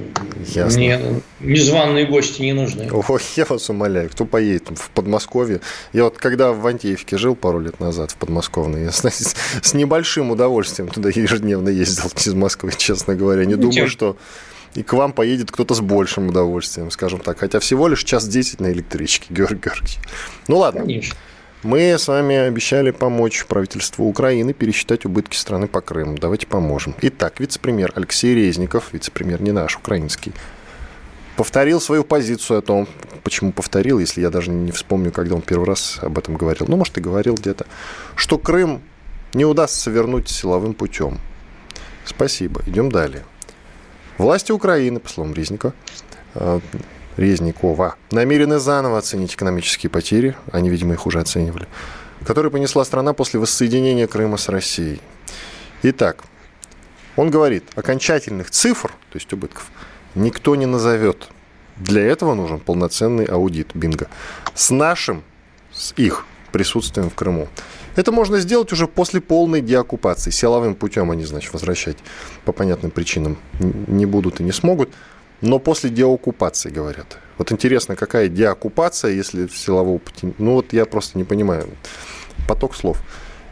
[0.47, 0.77] Ясно.
[0.77, 0.99] Мне
[1.39, 2.89] незваные гости не нужны.
[2.91, 5.61] Ой, я вас умоляю, кто поедет в Подмосковье?
[5.93, 9.03] Я вот когда в Антеевке жил пару лет назад в подмосковной, я с,
[9.61, 13.45] с небольшим удовольствием туда ежедневно ездил из Москвы, честно говоря.
[13.45, 14.17] Не ну, думаю, что
[14.75, 17.39] и к вам поедет кто-то с большим удовольствием, скажем так.
[17.39, 19.99] Хотя всего лишь час 10 на электричке, Георгий Георгиевич.
[20.47, 20.81] Ну ладно.
[20.81, 21.15] Конечно.
[21.63, 26.17] Мы с вами обещали помочь правительству Украины пересчитать убытки страны по Крыму.
[26.17, 26.93] Давайте поможем.
[27.01, 30.33] Итак, вице-премьер Алексей Резников, вице-премьер не наш, украинский,
[31.37, 32.85] повторил свою позицию о том,
[33.23, 36.75] почему повторил, если я даже не вспомню, когда он первый раз об этом говорил, ну,
[36.75, 37.65] может, и говорил где-то,
[38.17, 38.81] что Крым
[39.33, 41.17] не удастся вернуть силовым путем.
[42.03, 42.61] Спасибо.
[42.65, 43.23] Идем далее.
[44.17, 45.71] Власти Украины, по словам Резника,
[46.35, 46.59] э,
[47.17, 51.67] Резникова, намерены заново оценить экономические потери, они, видимо, их уже оценивали,
[52.25, 55.01] которые понесла страна после воссоединения Крыма с Россией.
[55.83, 56.23] Итак,
[57.15, 59.69] он говорит, окончательных цифр, то есть убытков,
[60.15, 61.29] никто не назовет.
[61.77, 64.07] Для этого нужен полноценный аудит Бинго.
[64.53, 65.23] С нашим,
[65.71, 67.49] с их присутствием в Крыму.
[67.95, 70.29] Это можно сделать уже после полной деоккупации.
[70.31, 71.97] Силовым путем они, значит, возвращать
[72.45, 74.89] по понятным причинам не будут и не смогут.
[75.41, 77.17] Но после деоккупации, говорят.
[77.37, 80.33] Вот интересно, какая деоккупация, если силового пути...
[80.37, 81.67] Ну вот я просто не понимаю.
[82.47, 83.01] Поток слов.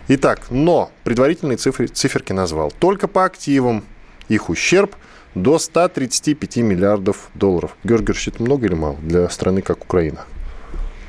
[0.07, 2.71] Итак, но предварительные цифры, циферки назвал.
[2.71, 3.83] Только по активам
[4.29, 4.95] их ущерб–
[5.35, 7.75] до 135 миллиардов долларов.
[7.83, 10.25] Георгиевич, это много или мало для страны, как Украина?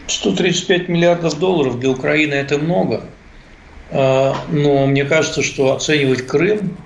[0.06, 3.02] 135 миллиардов долларов для Украины– это много.
[3.90, 6.76] А, но мне кажется, что оценивать Крым,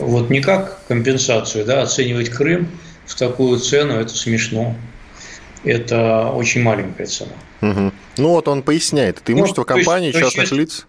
[0.00, 2.68] вот не как компенсацию, да, оценивать Крым
[3.06, 4.74] в такую цену– это смешно.
[5.64, 7.32] Это очень маленькая цена.
[7.60, 7.92] Угу.
[8.18, 10.86] Ну вот он поясняет, это имущество ну, компании, частных есть, лиц.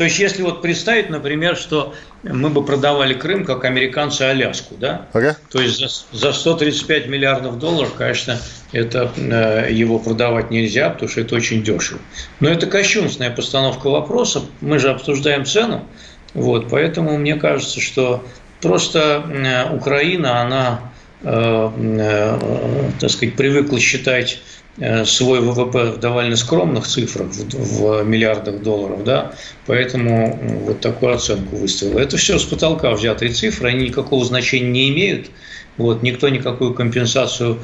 [0.00, 5.08] То есть, если вот представить, например, что мы бы продавали Крым, как американцы Аляску, да?
[5.12, 5.36] Ага.
[5.50, 8.38] То есть за, за 135 миллиардов долларов, конечно,
[8.72, 12.00] это э, его продавать нельзя, потому что это очень дешево.
[12.40, 14.42] Но это кощунственная постановка вопроса.
[14.62, 15.84] Мы же обсуждаем цену,
[16.32, 18.24] вот, поэтому мне кажется, что
[18.62, 20.89] просто э, Украина, она,
[21.22, 24.40] так сказать, привыкла считать
[24.80, 29.34] Э, свой ВВП в довольно скромных цифрах, в, миллиардах долларов, да,
[29.66, 31.98] поэтому вот такую оценку выставил.
[31.98, 35.26] Это все с потолка взятые цифры, они никакого значения не имеют,
[35.76, 37.58] вот, никто никакую компенсацию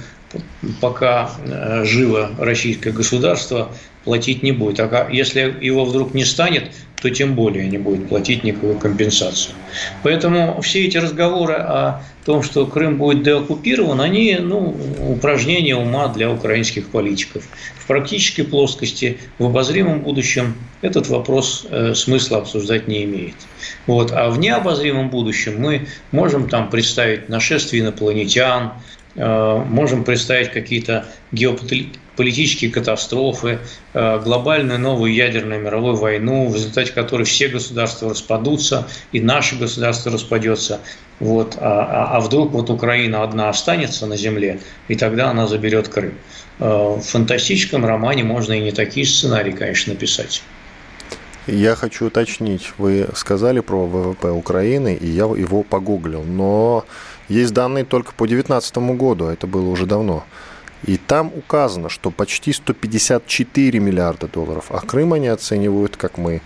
[0.83, 3.71] пока э, живо российское государство
[4.05, 4.81] платить не будет.
[4.81, 9.55] А если его вдруг не станет, то тем более не будет платить никакую компенсацию.
[10.03, 14.77] Поэтому все эти разговоры о том, что Крым будет деоккупирован, они ну,
[15.09, 17.45] упражнения ума для украинских политиков.
[17.79, 23.37] В практической плоскости, в обозримом будущем этот вопрос э, смысла обсуждать не имеет.
[23.87, 24.11] Вот.
[24.13, 28.73] А в необозримом будущем мы можем там представить нашествие инопланетян,
[29.15, 33.59] э, можем представить какие-то геополитические политические катастрофы,
[33.93, 40.11] э, глобальную новую ядерную мировую войну, в результате которой все государства распадутся, и наше государство
[40.11, 40.81] распадется.
[41.21, 41.57] Вот.
[41.59, 46.15] А, а, а вдруг вот Украина одна останется на земле, и тогда она заберет Крым.
[46.59, 50.43] Э, в фантастическом романе можно и не такие сценарии, конечно, написать.
[51.47, 56.85] Я хочу уточнить, вы сказали про ВВП Украины, и я его погуглил, но
[57.29, 60.25] есть данные только по 2019 году, а это было уже давно.
[60.87, 66.43] И там указано, что почти 154 миллиарда долларов, а Крым они оценивают, как мы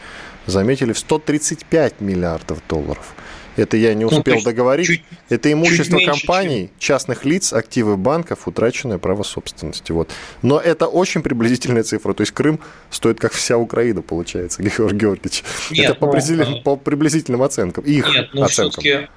[0.46, 3.14] заметили, в 135 миллиардов долларов.
[3.56, 4.86] Это я не ну, успел ну, договорить.
[4.86, 6.78] Чуть, это имущество меньше, компаний, чем...
[6.78, 9.92] частных лиц, активы банков, утраченное право собственности.
[9.92, 10.10] Вот.
[10.40, 12.14] Но это очень приблизительная цифра.
[12.14, 15.44] То есть Крым стоит как вся Украина, получается, Георгий Георгиевич.
[15.70, 17.84] Нет, это по, ну, по приблизительным оценкам.
[17.84, 18.80] Их нет, ну оценкам.
[18.80, 19.10] все-таки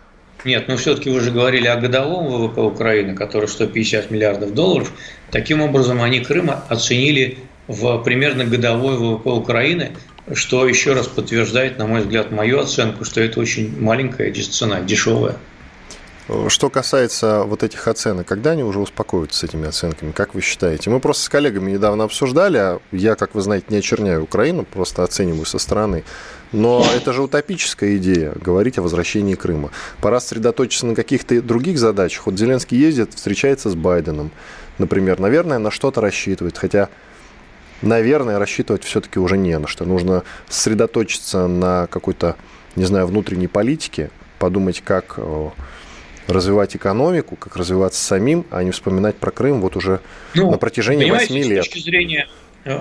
[0.45, 4.91] нет, но все-таки вы же говорили о годовом ВВП Украины, который 150 миллиардов долларов.
[5.32, 9.91] Таким образом, они Крым оценили в примерно годовой ВВП Украины,
[10.34, 15.36] что еще раз подтверждает, на мой взгляд, мою оценку, что это очень маленькая цена, дешевая.
[16.47, 20.89] Что касается вот этих оценок, когда они уже успокоятся с этими оценками, как вы считаете?
[20.89, 25.03] Мы просто с коллегами недавно обсуждали, а я, как вы знаете, не очерняю Украину, просто
[25.03, 26.05] оцениваю со стороны.
[26.53, 29.71] Но это же утопическая идея, говорить о возвращении Крыма.
[29.99, 32.25] Пора сосредоточиться на каких-то других задачах.
[32.27, 34.31] Вот Зеленский ездит, встречается с Байденом,
[34.77, 35.19] например.
[35.19, 36.88] Наверное, на что-то рассчитывает, хотя
[37.81, 39.83] наверное, рассчитывать все-таки уже не на что.
[39.83, 42.38] Нужно сосредоточиться на какой-то,
[42.77, 44.09] не знаю, внутренней политике,
[44.39, 45.19] подумать, как
[46.27, 49.99] развивать экономику, как развиваться самим, а не вспоминать про Крым вот уже
[50.33, 51.65] ну, на протяжении 8 лет.
[51.65, 52.27] С точки зрения
[52.65, 52.79] э,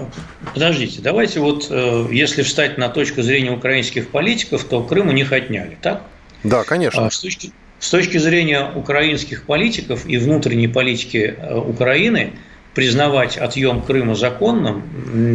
[0.55, 5.33] Подождите, давайте вот, э, если встать на точку зрения украинских политиков, то Крым у них
[5.33, 6.03] отняли, так?
[6.45, 7.07] Да, конечно.
[7.07, 12.33] А с точки, с точки зрения украинских политиков и внутренней политики э, Украины,
[12.75, 14.83] признавать отъем Крыма законным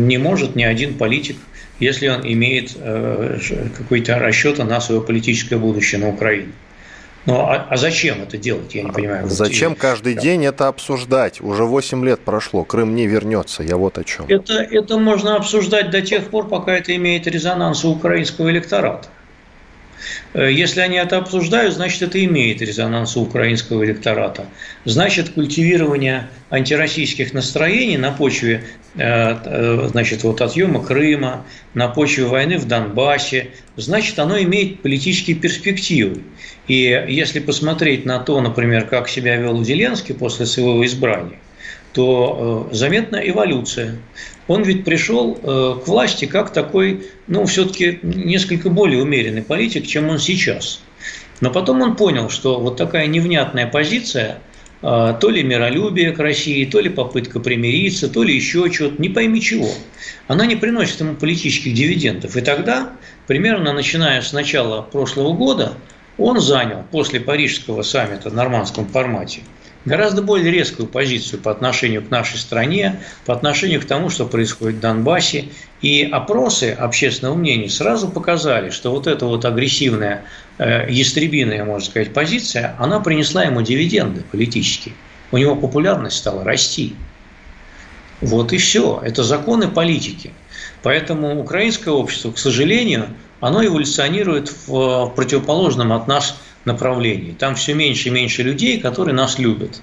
[0.07, 1.37] не может ни один политик,
[1.79, 2.75] если он имеет
[3.77, 6.51] какой-то расчет на свое политическое будущее на Украине.
[7.27, 9.27] Ну, а, а зачем это делать, я не понимаю.
[9.27, 10.21] Зачем вот, каждый да.
[10.21, 11.41] день это обсуждать?
[11.41, 14.25] Уже 8 лет прошло, Крым не вернется, я вот о чем.
[14.29, 19.09] Это, это можно обсуждать до тех пор, пока это имеет резонанс у украинского электората.
[20.33, 24.45] Э, если они это обсуждают, значит, это имеет резонанс у украинского электората.
[24.85, 28.63] Значит, культивирование антироссийских настроений на почве
[28.95, 35.35] э, э, значит, вот отъема Крыма, на почве войны в Донбассе, значит, оно имеет политические
[35.35, 36.21] перспективы.
[36.67, 41.39] И если посмотреть на то, например, как себя вел Зеленский после своего избрания,
[41.97, 43.97] то заметна эволюция
[44.47, 50.07] он ведь пришел э, к власти как такой, ну, все-таки несколько более умеренный политик, чем
[50.07, 50.79] он сейчас.
[51.41, 54.37] Но потом он понял, что вот такая невнятная позиция,
[54.83, 59.09] э, то ли миролюбие к России, то ли попытка примириться, то ли еще что-то, не
[59.09, 59.71] пойми чего,
[60.27, 62.37] она не приносит ему политических дивидендов.
[62.37, 62.91] И тогда,
[63.25, 65.73] примерно начиная с начала прошлого года,
[66.19, 69.41] он занял после Парижского саммита в нормандском формате–
[69.87, 74.77] гораздо более резкую позицию по отношению к нашей стране, по отношению к тому, что происходит
[74.77, 75.45] в Донбассе.
[75.81, 80.25] И опросы общественного мнения сразу показали, что вот эта вот агрессивная,
[80.57, 84.93] э, ястребиная, можно сказать, позиция, она принесла ему дивиденды политические.
[85.31, 86.95] У него популярность стала расти.
[88.21, 89.01] Вот и все.
[89.03, 90.33] Это законы политики.
[90.83, 97.31] Поэтому украинское общество, к сожалению, оно эволюционирует в противоположном от нас направлении.
[97.31, 99.81] Там все меньше и меньше людей, которые нас любят.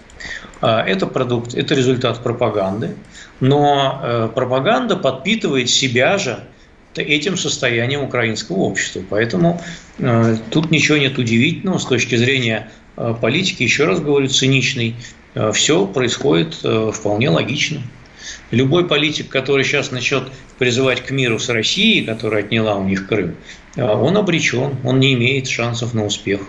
[0.61, 2.95] А, это продукт, это результат пропаганды,
[3.41, 6.45] но э, пропаганда подпитывает себя же
[6.95, 9.03] этим состоянием украинского общества.
[9.11, 9.61] Поэтому
[9.99, 14.95] э, тут ничего нет удивительного с точки зрения э, политики, еще раз говорю, циничной.
[15.53, 16.55] Все происходит
[16.95, 17.83] вполне логично.
[18.53, 20.29] Любой политик, который сейчас начнет
[20.61, 23.35] призывать к миру с Россией, которая отняла у них Крым,
[23.77, 26.43] он обречен, он не имеет шансов на успех.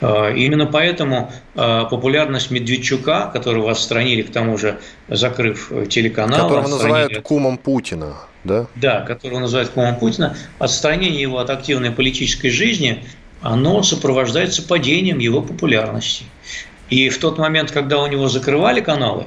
[0.00, 6.48] А, именно поэтому а, популярность Медведчука, которого отстранили, к тому же закрыв телеканал...
[6.48, 8.66] Которого называют кумом Путина, да?
[8.76, 10.36] Да, которого называют кумом Путина.
[10.58, 13.04] Отстранение его от активной политической жизни,
[13.42, 16.24] оно сопровождается падением его популярности.
[16.88, 19.26] И в тот момент, когда у него закрывали каналы,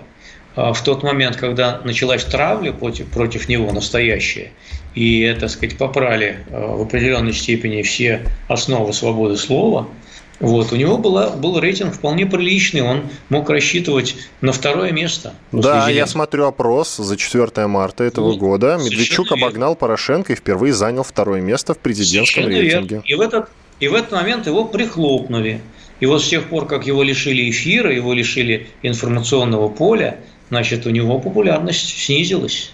[0.56, 4.52] а, в тот момент, когда началась травля против, против него настоящая,
[4.96, 9.88] и, так сказать, попрали в определенной степени все основы свободы слова–
[10.44, 15.34] вот, у него была, был рейтинг вполне приличный, он мог рассчитывать на второе место.
[15.54, 18.78] Да, я смотрю опрос за 4 марта этого вот, года.
[18.78, 19.76] Медведчук обогнал верно.
[19.76, 22.96] Порошенко и впервые занял второе место в президентском совершенно рейтинге.
[22.96, 23.08] Верно.
[23.08, 25.62] И в, этот, и в этот момент его прихлопнули.
[26.02, 30.90] И вот с тех пор, как его лишили эфира, его лишили информационного поля, значит, у
[30.90, 32.74] него популярность снизилась.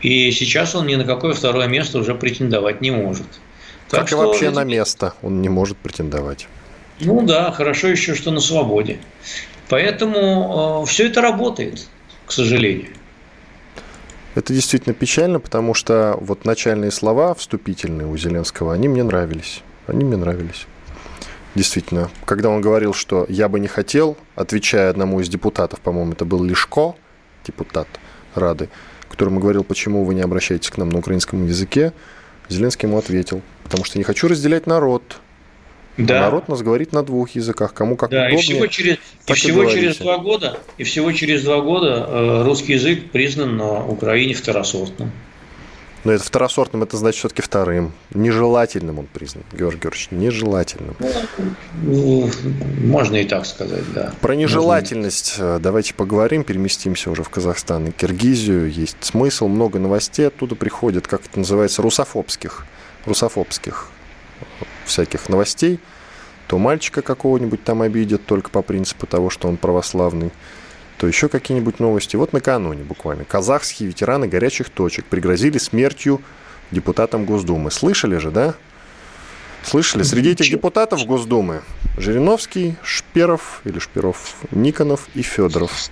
[0.00, 3.26] И сейчас он ни на какое второе место уже претендовать не может.
[3.88, 4.22] Так как что...
[4.22, 6.46] и вообще на место он не может претендовать.
[7.00, 8.98] Ну да, хорошо еще, что на свободе.
[9.68, 11.88] Поэтому э, все это работает,
[12.26, 12.90] к сожалению.
[14.34, 19.62] Это действительно печально, потому что вот начальные слова, вступительные у Зеленского, они мне нравились.
[19.86, 20.66] Они мне нравились.
[21.54, 26.24] Действительно, когда он говорил, что я бы не хотел, отвечая одному из депутатов, по-моему, это
[26.24, 26.94] был Лешко,
[27.44, 27.88] депутат
[28.36, 28.68] Рады,
[29.08, 31.92] которому говорил, почему вы не обращаетесь к нам на украинском языке,
[32.48, 35.20] Зеленский ему ответил, потому что не хочу разделять народ,
[36.06, 36.20] да.
[36.20, 38.38] народ нас говорит на двух языках, кому как да, удобнее.
[38.38, 42.74] И всего, через, и всего через два года, и всего через два года э, русский
[42.74, 45.12] язык признан на Украине второсортным.
[46.02, 47.92] Но это второсортным, это значит все-таки вторым.
[48.14, 50.96] Нежелательным он признан, Георгий Георгиевич, нежелательным.
[51.82, 52.30] Ну,
[52.82, 54.14] можно и так сказать, да.
[54.22, 55.56] Про нежелательность можно.
[55.56, 58.70] Э, давайте поговорим, переместимся уже в Казахстан и Киргизию.
[58.70, 62.64] Есть смысл, много новостей оттуда приходит, как это называется, русофобских.
[63.04, 63.90] Русофобских
[64.90, 65.80] всяких новостей,
[66.46, 70.30] то мальчика какого-нибудь там обидят только по принципу того, что он православный,
[70.98, 72.16] то еще какие-нибудь новости.
[72.16, 76.20] Вот накануне буквально казахские ветераны горячих точек пригрозили смертью
[76.70, 77.70] депутатам Госдумы.
[77.70, 78.54] Слышали же, да?
[79.62, 80.02] Слышали?
[80.02, 81.62] Среди этих депутатов Госдумы
[81.96, 85.90] Жириновский, Шперов или Шперов, Никонов и Федоров.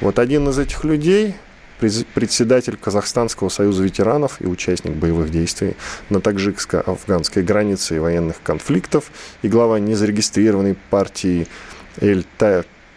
[0.00, 1.36] Вот один из этих людей
[1.78, 5.76] председатель Казахстанского союза ветеранов и участник боевых действий
[6.10, 9.10] на таджикско-афганской границе и военных конфликтов
[9.42, 11.46] и глава незарегистрированной партии
[12.00, 12.24] Эль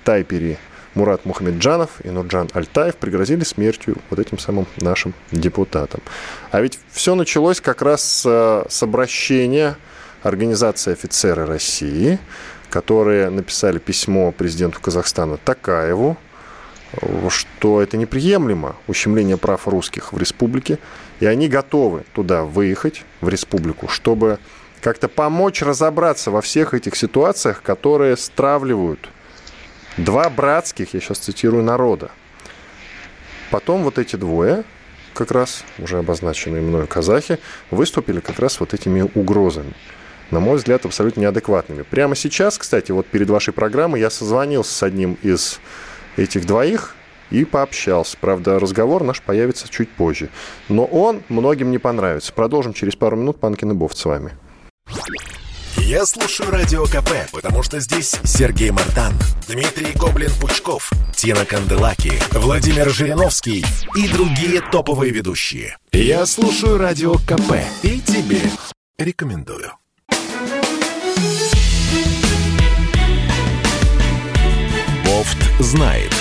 [0.04, 0.58] Тайпери
[0.96, 6.02] Мурат Мухамеджанов и Нурджан Альтаев пригрозили смертью вот этим самым нашим депутатам.
[6.52, 9.78] А ведь все началось как раз с, с обращения
[10.24, 12.20] Организации офицеры России,
[12.70, 16.18] которые написали письмо президенту Казахстана Такаеву,
[17.30, 20.80] что это неприемлемо, ущемление прав русских в республике,
[21.20, 24.40] и они готовы туда выехать, в республику, чтобы
[24.82, 29.10] как-то помочь разобраться во всех этих ситуациях, которые стравливают
[29.98, 32.12] два братских, я сейчас цитирую, народа.
[33.52, 34.64] Потом вот эти двое,
[35.14, 37.40] как раз уже обозначенные мною казахи,
[37.72, 39.74] выступили как раз вот этими угрозами.
[40.32, 41.82] На мой взгляд, абсолютно неадекватными.
[41.82, 45.60] Прямо сейчас, кстати, вот перед вашей программой я созвонился с одним из
[46.18, 46.96] этих двоих
[47.32, 48.18] и пообщался.
[48.20, 50.30] Правда, разговор наш появится чуть позже.
[50.68, 52.34] Но он многим не понравится.
[52.34, 53.40] Продолжим через пару минут.
[53.40, 54.32] Панкин и Бофт с вами.
[55.78, 59.14] Я слушаю Радио КП, потому что здесь Сергей Мартан,
[59.48, 65.78] Дмитрий Гоблин-Пучков, Тина Канделаки, Владимир Жириновский и другие топовые ведущие.
[65.92, 68.42] Я слушаю Радио КП и тебе
[69.00, 69.72] рекомендую.
[75.60, 76.12] Знает.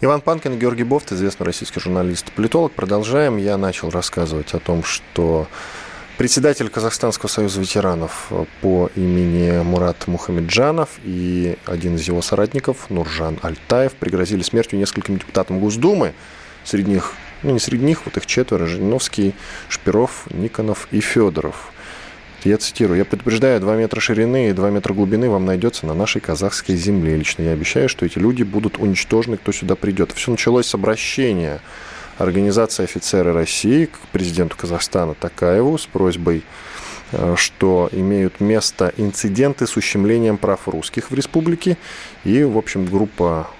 [0.00, 2.72] Иван Панкин, Георгий Бофт, известный российский журналист, политолог.
[2.72, 3.38] Продолжаем.
[3.38, 5.48] Я начал рассказывать о том, что
[6.18, 8.30] председатель Казахстанского союза ветеранов
[8.60, 15.58] по имени Мурат Мухамеджанов и один из его соратников, Нуржан Альтаев, пригрозили смертью нескольким депутатам
[15.58, 16.12] Госдумы.
[16.62, 19.34] Среди них, ну не среди них, вот их четверо, Жириновский,
[19.68, 21.72] Шпиров, Никонов и Федоров–
[22.46, 26.20] я цитирую, «Я предупреждаю, 2 метра ширины и 2 метра глубины вам найдется на нашей
[26.20, 27.16] казахской земле.
[27.16, 30.12] Лично я обещаю, что эти люди будут уничтожены, кто сюда придет».
[30.12, 31.60] Все началось с обращения
[32.18, 36.44] Организации офицеры России к президенту Казахстана Такаеву с просьбой
[37.12, 41.76] э, что имеют место инциденты с ущемлением прав русских в республике.
[42.24, 43.50] И, в общем, группа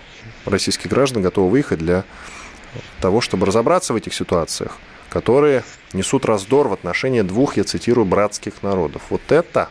[0.47, 2.05] российских граждан готова выехать для
[3.01, 4.79] того, чтобы разобраться в этих ситуациях
[5.09, 9.03] которые несут раздор в отношении двух, я цитирую, братских народов.
[9.11, 9.69] Вот это,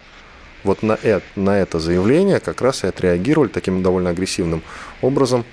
[0.63, 4.61] вот на это, на это заявление как раз и отреагировали таким довольно агрессивным
[5.01, 5.45] образом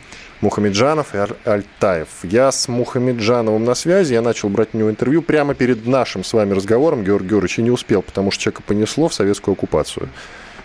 [0.43, 2.09] Мухамеджанов и Альтаев.
[2.25, 6.33] Я с Мухамеджановым на связи, я начал брать у него интервью прямо перед нашим с
[6.33, 10.09] вами разговором, Георгий Георгиевич, и не успел, потому что человека понесло в советскую оккупацию.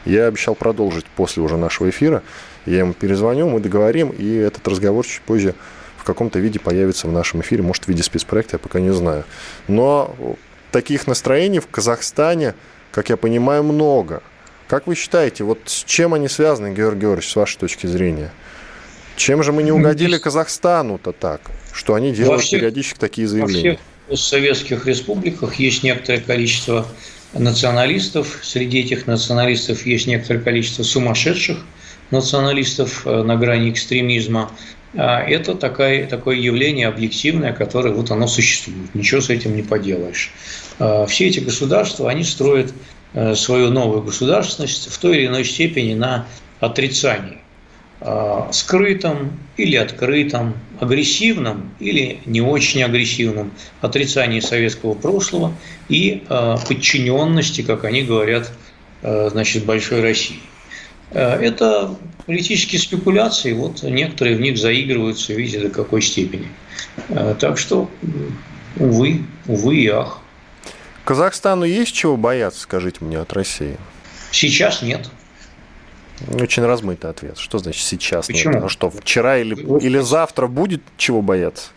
[0.03, 2.23] Я обещал продолжить после уже нашего эфира.
[2.65, 5.53] Я ему перезвоню, мы договорим, и этот разговор чуть позже
[6.07, 9.25] каком-то виде появится в нашем эфире, может, в виде спецпроекта, я пока не знаю.
[9.67, 10.15] Но
[10.71, 12.55] таких настроений в Казахстане,
[12.91, 14.23] как я понимаю, много.
[14.67, 18.31] Как вы считаете, вот с чем они связаны, Георгий Георгиевич, с вашей точки зрения?
[19.15, 21.41] Чем же мы не угодили Казахстану-то так,
[21.73, 23.79] что они делают всех, периодически такие заявления?
[24.07, 26.87] Во всех советских республиках есть некоторое количество
[27.33, 28.39] националистов.
[28.43, 31.57] Среди этих националистов есть некоторое количество сумасшедших
[32.11, 34.51] националистов э, на грани экстремизма.
[34.97, 38.93] А это такое, такое явление объективное, которое вот оно существует.
[38.95, 40.31] Ничего с этим не поделаешь.
[40.79, 42.73] А все эти государства, они строят
[43.13, 46.25] э, свою новую государственность в той или иной степени на
[46.59, 47.37] отрицании.
[47.99, 55.53] А, скрытом или открытом, агрессивном или не очень агрессивном отрицании советского прошлого
[55.89, 56.23] и
[56.67, 58.51] подчиненности, как они говорят,
[59.01, 60.39] э, значит, большой России.
[61.11, 61.95] Э, это
[62.25, 66.47] политические спекуляции, вот некоторые в них заигрываются, видите, до какой степени.
[67.09, 67.89] Э, так что,
[68.77, 70.19] увы, увы и ах.
[71.05, 73.77] Казахстану есть чего бояться, скажите мне, от России?
[74.31, 75.09] Сейчас нет.
[76.33, 77.37] Очень размытый ответ.
[77.37, 78.55] Что значит сейчас Почему?
[78.55, 78.63] нет?
[78.63, 81.69] А что, вчера или, или завтра будет чего бояться?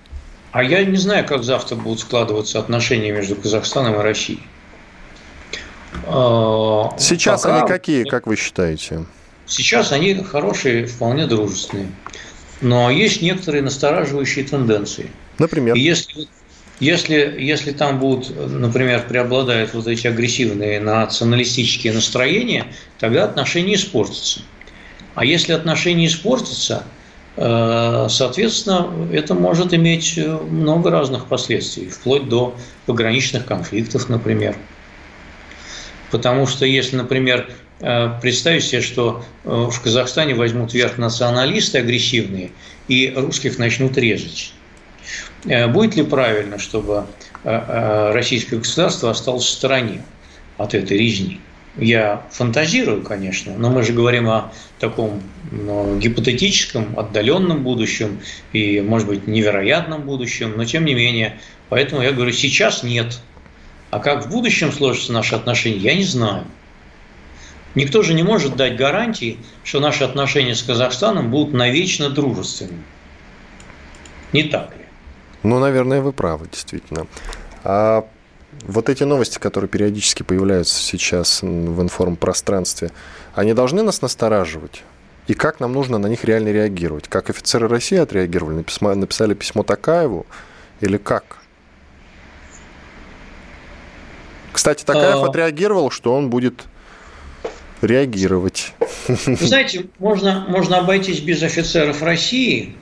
[0.53, 4.41] А я не знаю, как завтра будут складываться отношения между Казахстаном и Россией.
[6.07, 7.59] А, сейчас Пока...
[7.59, 9.05] они какие, как вы считаете?
[9.47, 11.89] Сейчас они хорошие, вполне дружественные.
[12.61, 15.11] Но есть некоторые настораживающие тенденции.
[15.39, 15.75] Например?
[15.75, 16.29] если,
[16.79, 22.67] если, если там будут, например, преобладают вот эти агрессивные националистические настроения,
[22.99, 24.43] тогда отношения испортятся.
[25.15, 26.85] А если отношения испортятся,
[27.37, 32.55] э, соответственно, это может иметь много разных последствий, вплоть до
[32.87, 34.57] пограничных конфликтов, например.
[36.11, 37.49] Потому что если, например,
[37.81, 42.51] Э, представить себе, что э, в Казахстане возьмут верх националисты агрессивные
[42.89, 44.53] и русских начнут резать.
[45.47, 47.07] Э, будет ли правильно, чтобы
[47.43, 50.03] российское государство осталось в стороне
[50.59, 51.41] от этой резни?
[51.79, 58.21] Я фантазирую, конечно, но мы же говорим о таком ну, гипотетическом, отдаленном будущем
[58.53, 61.39] и, может быть, невероятном будущем, но тем не менее.
[61.71, 63.21] Поэтому я говорю, сейчас нет.
[63.91, 66.45] А как в будущем сложатся наши отношения, я не знаю.
[67.75, 72.83] Никто же не может дать гарантии, что наши отношения с Казахстаном будут навечно дружественными.
[74.33, 74.85] Не так ли?
[75.43, 77.07] Ну, наверное, вы правы, действительно.
[77.65, 78.07] А
[78.63, 82.91] вот эти новости, которые периодически появляются сейчас в информпространстве,
[83.35, 84.83] они должны нас настораживать?
[85.27, 87.09] И как нам нужно на них реально реагировать?
[87.09, 88.65] Как офицеры России отреагировали?
[88.81, 90.27] Написали письмо Такаеву?
[90.81, 91.40] Или как?
[94.61, 95.27] Кстати, Такаев а...
[95.27, 96.65] отреагировал, что он будет
[97.81, 98.75] реагировать.
[99.09, 102.77] Вы знаете, можно, можно обойтись без офицеров России,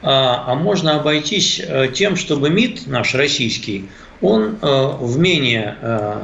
[0.00, 3.88] а, а можно обойтись э, тем, чтобы МИД наш российский,
[4.20, 6.20] он э, в менее, э,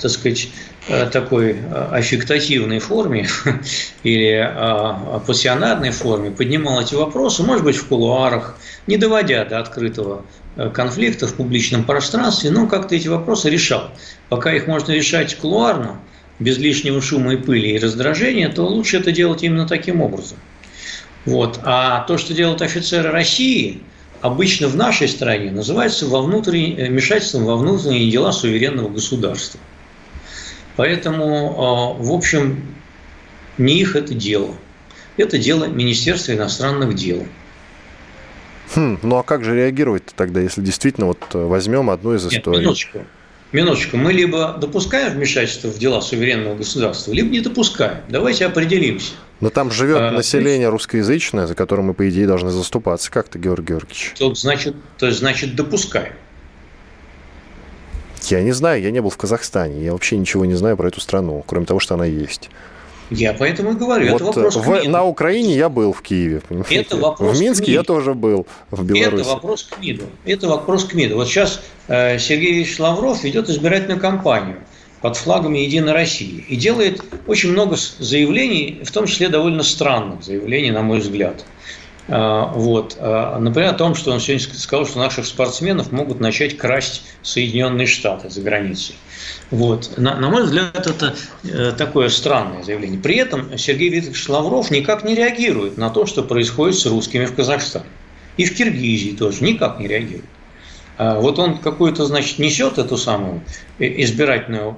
[0.00, 0.48] так сказать,
[1.12, 1.56] такой
[1.90, 3.26] аффектативной форме
[4.04, 4.54] или
[5.26, 10.24] пассионарной форме поднимал эти вопросы, может быть, в кулуарах, не доводя до открытого
[10.74, 13.90] конфликта в публичном пространстве, но как-то эти вопросы решал.
[14.28, 15.98] Пока их можно решать кулуарно,
[16.38, 20.38] без лишнего шума и пыли и раздражения, то лучше это делать именно таким образом.
[21.24, 21.60] Вот.
[21.64, 23.80] А то, что делают офицеры России,
[24.20, 29.60] обычно в нашей стране называется во внутренние, э, вмешательством во внутренние дела суверенного государства.
[30.76, 32.62] Поэтому, э, в общем,
[33.58, 34.54] не их это дело.
[35.16, 37.26] Это дело Министерства иностранных дел.
[38.74, 42.58] Хм, ну а как же реагировать тогда, если действительно вот э, возьмем одну из историй?
[42.58, 43.04] Нет, минуточку.
[43.52, 47.98] Минуточку, мы либо допускаем вмешательство в дела суверенного государства, либо не допускаем.
[48.08, 49.12] Давайте определимся.
[49.40, 53.10] Но там живет а, население русскоязычное, за которым мы, по идее, должны заступаться.
[53.10, 54.14] Как ты, Георгий Георгиевич?
[54.18, 56.14] То, значит, то значит, допускаем.
[58.22, 59.84] Я не знаю, я не был в Казахстане.
[59.84, 62.50] Я вообще ничего не знаю про эту страну, кроме того, что она есть.
[63.10, 66.40] Я поэтому и говорю, вот это вопрос в, На Украине я был в Киеве.
[66.40, 66.76] Понимаете?
[66.76, 69.20] Это вопрос в Минске я тоже был, в Беларуси.
[69.20, 70.04] Это вопрос к МИДу.
[70.24, 71.16] Это вопрос к МИДу.
[71.16, 74.56] Вот сейчас э, Сергей Ильич Лавров ведет избирательную кампанию
[75.06, 80.72] под флагами «Единой России» и делает очень много заявлений, в том числе довольно странных заявлений,
[80.72, 81.44] на мой взгляд.
[82.08, 82.96] А, вот.
[82.98, 87.86] А, например, о том, что он сегодня сказал, что наших спортсменов могут начать красть Соединенные
[87.86, 88.96] Штаты за границей.
[89.52, 89.96] Вот.
[89.96, 92.98] На, на мой взгляд, это э, такое странное заявление.
[92.98, 97.34] При этом Сергей Викторович Лавров никак не реагирует на то, что происходит с русскими в
[97.36, 97.86] Казахстане.
[98.38, 100.24] И в Киргизии тоже никак не реагирует.
[100.98, 103.42] А вот он какую-то, значит, несет эту самую
[103.78, 104.74] избирательную,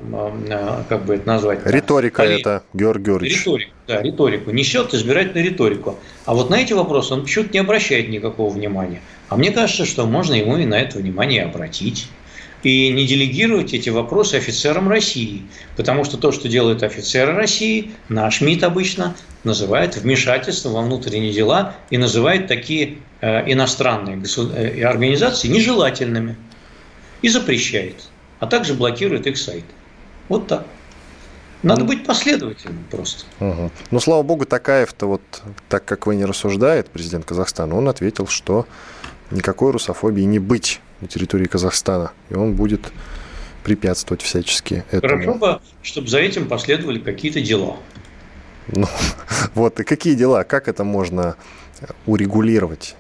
[0.51, 1.61] а, как бы это назвать?
[1.65, 3.39] Риторика да, это, Георгий Георгиевич.
[3.39, 4.51] Риторику, да, риторику.
[4.51, 5.99] Несет избирательную риторику.
[6.25, 9.01] А вот на эти вопросы он почему-то не обращает никакого внимания.
[9.29, 12.09] А мне кажется, что можно ему и на это внимание обратить
[12.63, 15.43] и не делегировать эти вопросы офицерам России.
[15.77, 21.77] Потому что то, что делают офицеры России, наш МИД обычно называет вмешательством во внутренние дела
[21.91, 26.37] и называет такие э, иностранные э, организации нежелательными
[27.23, 27.97] и запрещает,
[28.41, 29.65] а также блокирует их сайт.
[30.29, 30.67] Вот так.
[31.63, 33.25] Надо быть последовательным просто.
[33.41, 33.71] Угу.
[33.91, 35.23] Ну, слава богу, Такаев-то вот
[35.69, 38.67] так, как вы не рассуждает, президент Казахстана, он ответил, что
[39.33, 42.93] никакой русофобии не быть на территории Казахстана, и он будет
[43.65, 45.23] препятствовать всячески этому.
[45.23, 47.77] Хорошо бы, чтобы за этим последовали какие-то дела.
[48.69, 48.87] Ну,
[49.55, 50.45] вот, и какие дела?
[50.45, 51.37] Как это можно
[52.07, 52.97] урегулировать?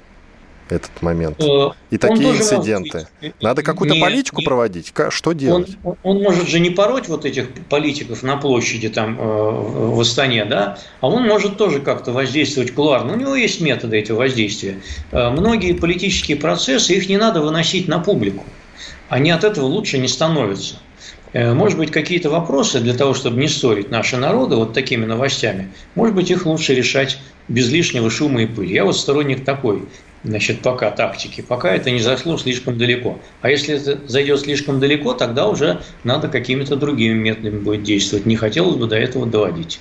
[0.68, 1.42] Этот момент.
[1.42, 3.08] Э, и такие инциденты.
[3.40, 4.46] Надо какую-то нет, политику нет.
[4.46, 4.92] проводить.
[5.10, 5.76] Что делать?
[5.82, 10.44] Он, он может же не пороть вот этих политиков на площади там э, в Астане,
[10.44, 13.12] да, а он может тоже как-то воздействовать кулуарно.
[13.12, 14.80] У него есть методы этого воздействия.
[15.12, 18.44] Э, многие политические процессы, их не надо выносить на публику.
[19.08, 20.76] Они от этого лучше не становятся.
[21.34, 26.14] Может быть, какие-то вопросы для того, чтобы не ссорить наши народы вот такими новостями, может
[26.14, 28.74] быть, их лучше решать без лишнего шума и пыли.
[28.74, 29.82] Я вот сторонник такой
[30.24, 33.18] значит, пока тактики, пока это не зашло слишком далеко.
[33.40, 38.26] А если это зайдет слишком далеко, тогда уже надо какими-то другими методами будет действовать.
[38.26, 39.80] Не хотелось бы до этого доводить.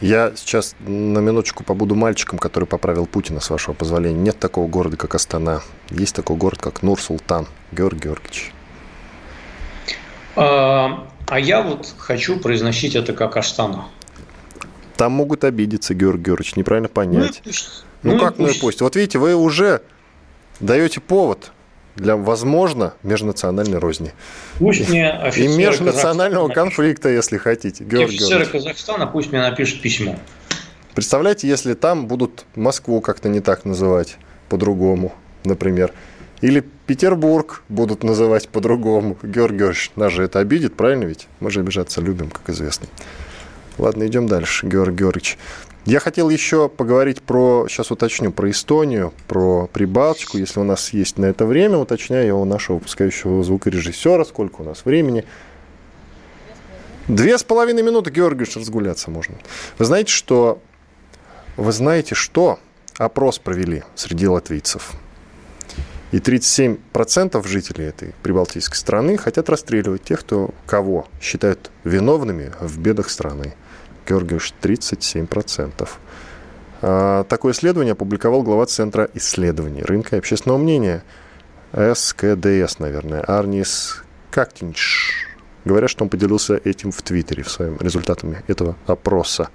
[0.00, 4.20] Я сейчас на минуточку побуду мальчиком, который поправил Путина, с вашего позволения.
[4.20, 5.62] Нет такого города, как Астана.
[5.90, 7.48] Есть такой город, как Нур-Султан.
[7.72, 8.52] Георгий Георгиевич.
[10.36, 13.86] А, а я вот хочу произносить это как Астана.
[14.96, 17.42] Там могут обидеться, Георгий Георгиевич, неправильно понять.
[17.44, 17.52] Ну,
[18.02, 18.80] ну, ну как ну и пусть.
[18.80, 19.82] Вот видите, вы уже
[20.60, 21.52] даете повод
[21.96, 24.12] для, возможно, межнациональной розни.
[24.58, 27.84] Пусть мне И межнационального конфликта, если хотите.
[27.84, 30.18] Георгий офицеры Казахстана пусть мне напишут письмо.
[30.94, 34.16] Представляете, если там будут Москву как-то не так называть,
[34.48, 35.12] по-другому,
[35.44, 35.92] например.
[36.40, 39.16] Или Петербург будут называть по-другому.
[39.22, 41.26] Георгий Георгиевич, нас же это обидит, правильно ведь?
[41.40, 42.86] Мы же обижаться любим, как известно.
[43.76, 45.38] Ладно, идем дальше, Георгий Георгиевич.
[45.88, 51.16] Я хотел еще поговорить про, сейчас уточню, про Эстонию, про Прибалтику, если у нас есть
[51.16, 55.24] на это время, уточняю у нашего выпускающего звукорежиссера, сколько у нас времени.
[57.06, 59.36] Две с половиной минуты, Георгиевич, разгуляться можно.
[59.78, 60.60] Вы знаете, что...
[61.56, 62.58] Вы знаете, что
[62.98, 64.92] опрос провели среди латвийцев.
[66.12, 73.08] И 37% жителей этой прибалтийской страны хотят расстреливать тех, кто, кого считают виновными в бедах
[73.08, 73.54] страны.
[74.08, 75.88] Георгиевич, 37%.
[76.80, 81.02] А, такое исследование опубликовал глава Центра исследований рынка и общественного мнения
[81.72, 85.26] СКДС, наверное, Арнис Кактинч.
[85.64, 89.50] Говорят, что он поделился этим в Твиттере, в своем результатами этого опроса.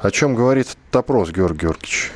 [0.00, 2.12] О чем говорит этот опрос, Георгий Георгиевич?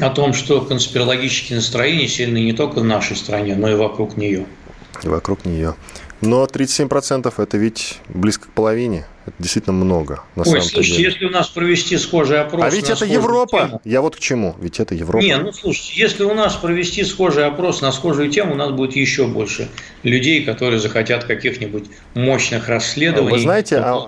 [0.00, 4.46] О том, что конспирологические настроения сильны не только в нашей стране, но и вокруг нее.
[5.02, 5.74] И вокруг нее.
[6.24, 9.06] Но 37% это ведь близко к половине.
[9.26, 10.22] Это действительно много.
[10.36, 11.04] На Ой, слушайте, деле.
[11.04, 12.62] если у нас провести схожий опрос...
[12.62, 13.66] А ведь это Европа.
[13.66, 14.54] Тему, Я вот к чему.
[14.60, 15.22] Ведь это Европа.
[15.22, 18.96] Не, ну слушайте, если у нас провести схожий опрос на схожую тему, у нас будет
[18.96, 19.68] еще больше
[20.02, 23.32] людей, которые захотят каких-нибудь мощных расследований.
[23.32, 24.06] Вы знаете, а...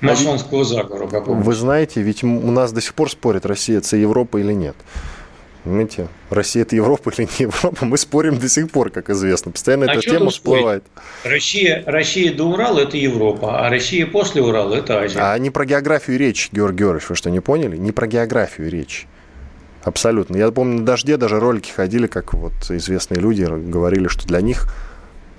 [0.00, 4.38] масонского заговора какого Вы знаете, ведь у нас до сих пор спорят, Россия это Европа
[4.38, 4.76] или нет.
[5.66, 9.50] Понимаете, Россия это Европа или не Европа, мы спорим до сих пор, как известно.
[9.50, 10.84] Постоянно а эта тема всплывает.
[11.24, 15.18] Россия, Россия до Урала– это Европа, а Россия после Урала– это Азия.
[15.18, 17.76] А не про географию речь, Георгий Георгиевич, вы что, не поняли?
[17.76, 19.08] Не про географию речь.
[19.82, 20.36] Абсолютно.
[20.36, 24.72] Я помню, на «Дожде» даже ролики ходили, как вот известные люди говорили, что для них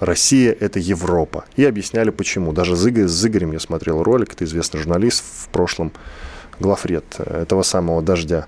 [0.02, 1.46] Россия– это Европа.
[1.56, 2.52] И объясняли, почему.
[2.52, 5.94] Даже с Игорем я смотрел ролик, это известный журналист в прошлом,
[6.60, 8.48] главред этого самого «Дождя».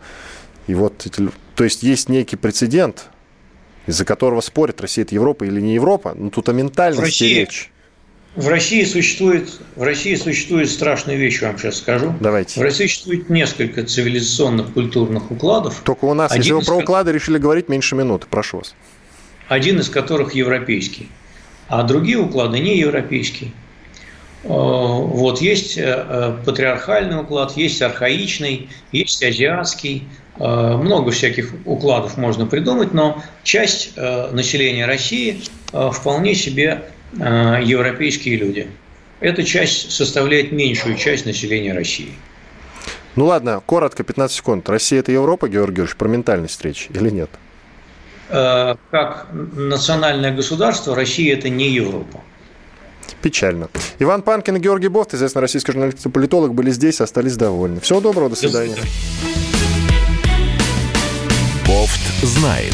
[0.67, 1.07] И вот,
[1.59, 3.09] то есть есть некий прецедент,
[3.85, 6.13] из-за которого спорят, Россия это Европа или не Европа.
[6.15, 7.71] Ну, тут о ментальности в России, речь.
[8.37, 12.15] В России существует, в России существует страшная вещь, вам сейчас скажу.
[12.21, 12.61] Давайте.
[12.61, 15.81] В России существует несколько цивилизационных культурных укладов.
[15.83, 18.73] Только у нас, если вы про уклады решили говорить, меньше минуты, прошу вас.
[19.49, 21.09] Один из которых европейский,
[21.67, 23.51] а другие уклады не европейские.
[24.43, 30.07] Э, вот есть э, э, патриархальный уклад, есть архаичный, есть азиатский,
[30.39, 38.67] много всяких укладов можно придумать, но часть населения России вполне себе европейские люди.
[39.19, 42.13] Эта часть составляет меньшую часть населения России.
[43.15, 44.69] Ну ладно, коротко, 15 секунд.
[44.69, 47.29] Россия– это Европа, Георгий Георгиевич, про ментальность речь или нет?
[48.29, 52.21] Как национальное государство Россия– это не Европа.
[53.21, 53.67] Печально.
[53.97, 57.81] Иван Панкин и Георгий Бофт, известный российский журналист и политолог, были здесь, остались довольны.
[57.81, 58.75] Всего доброго, до свидания.
[58.75, 59.48] До свидания.
[61.69, 62.73] Бофт знает.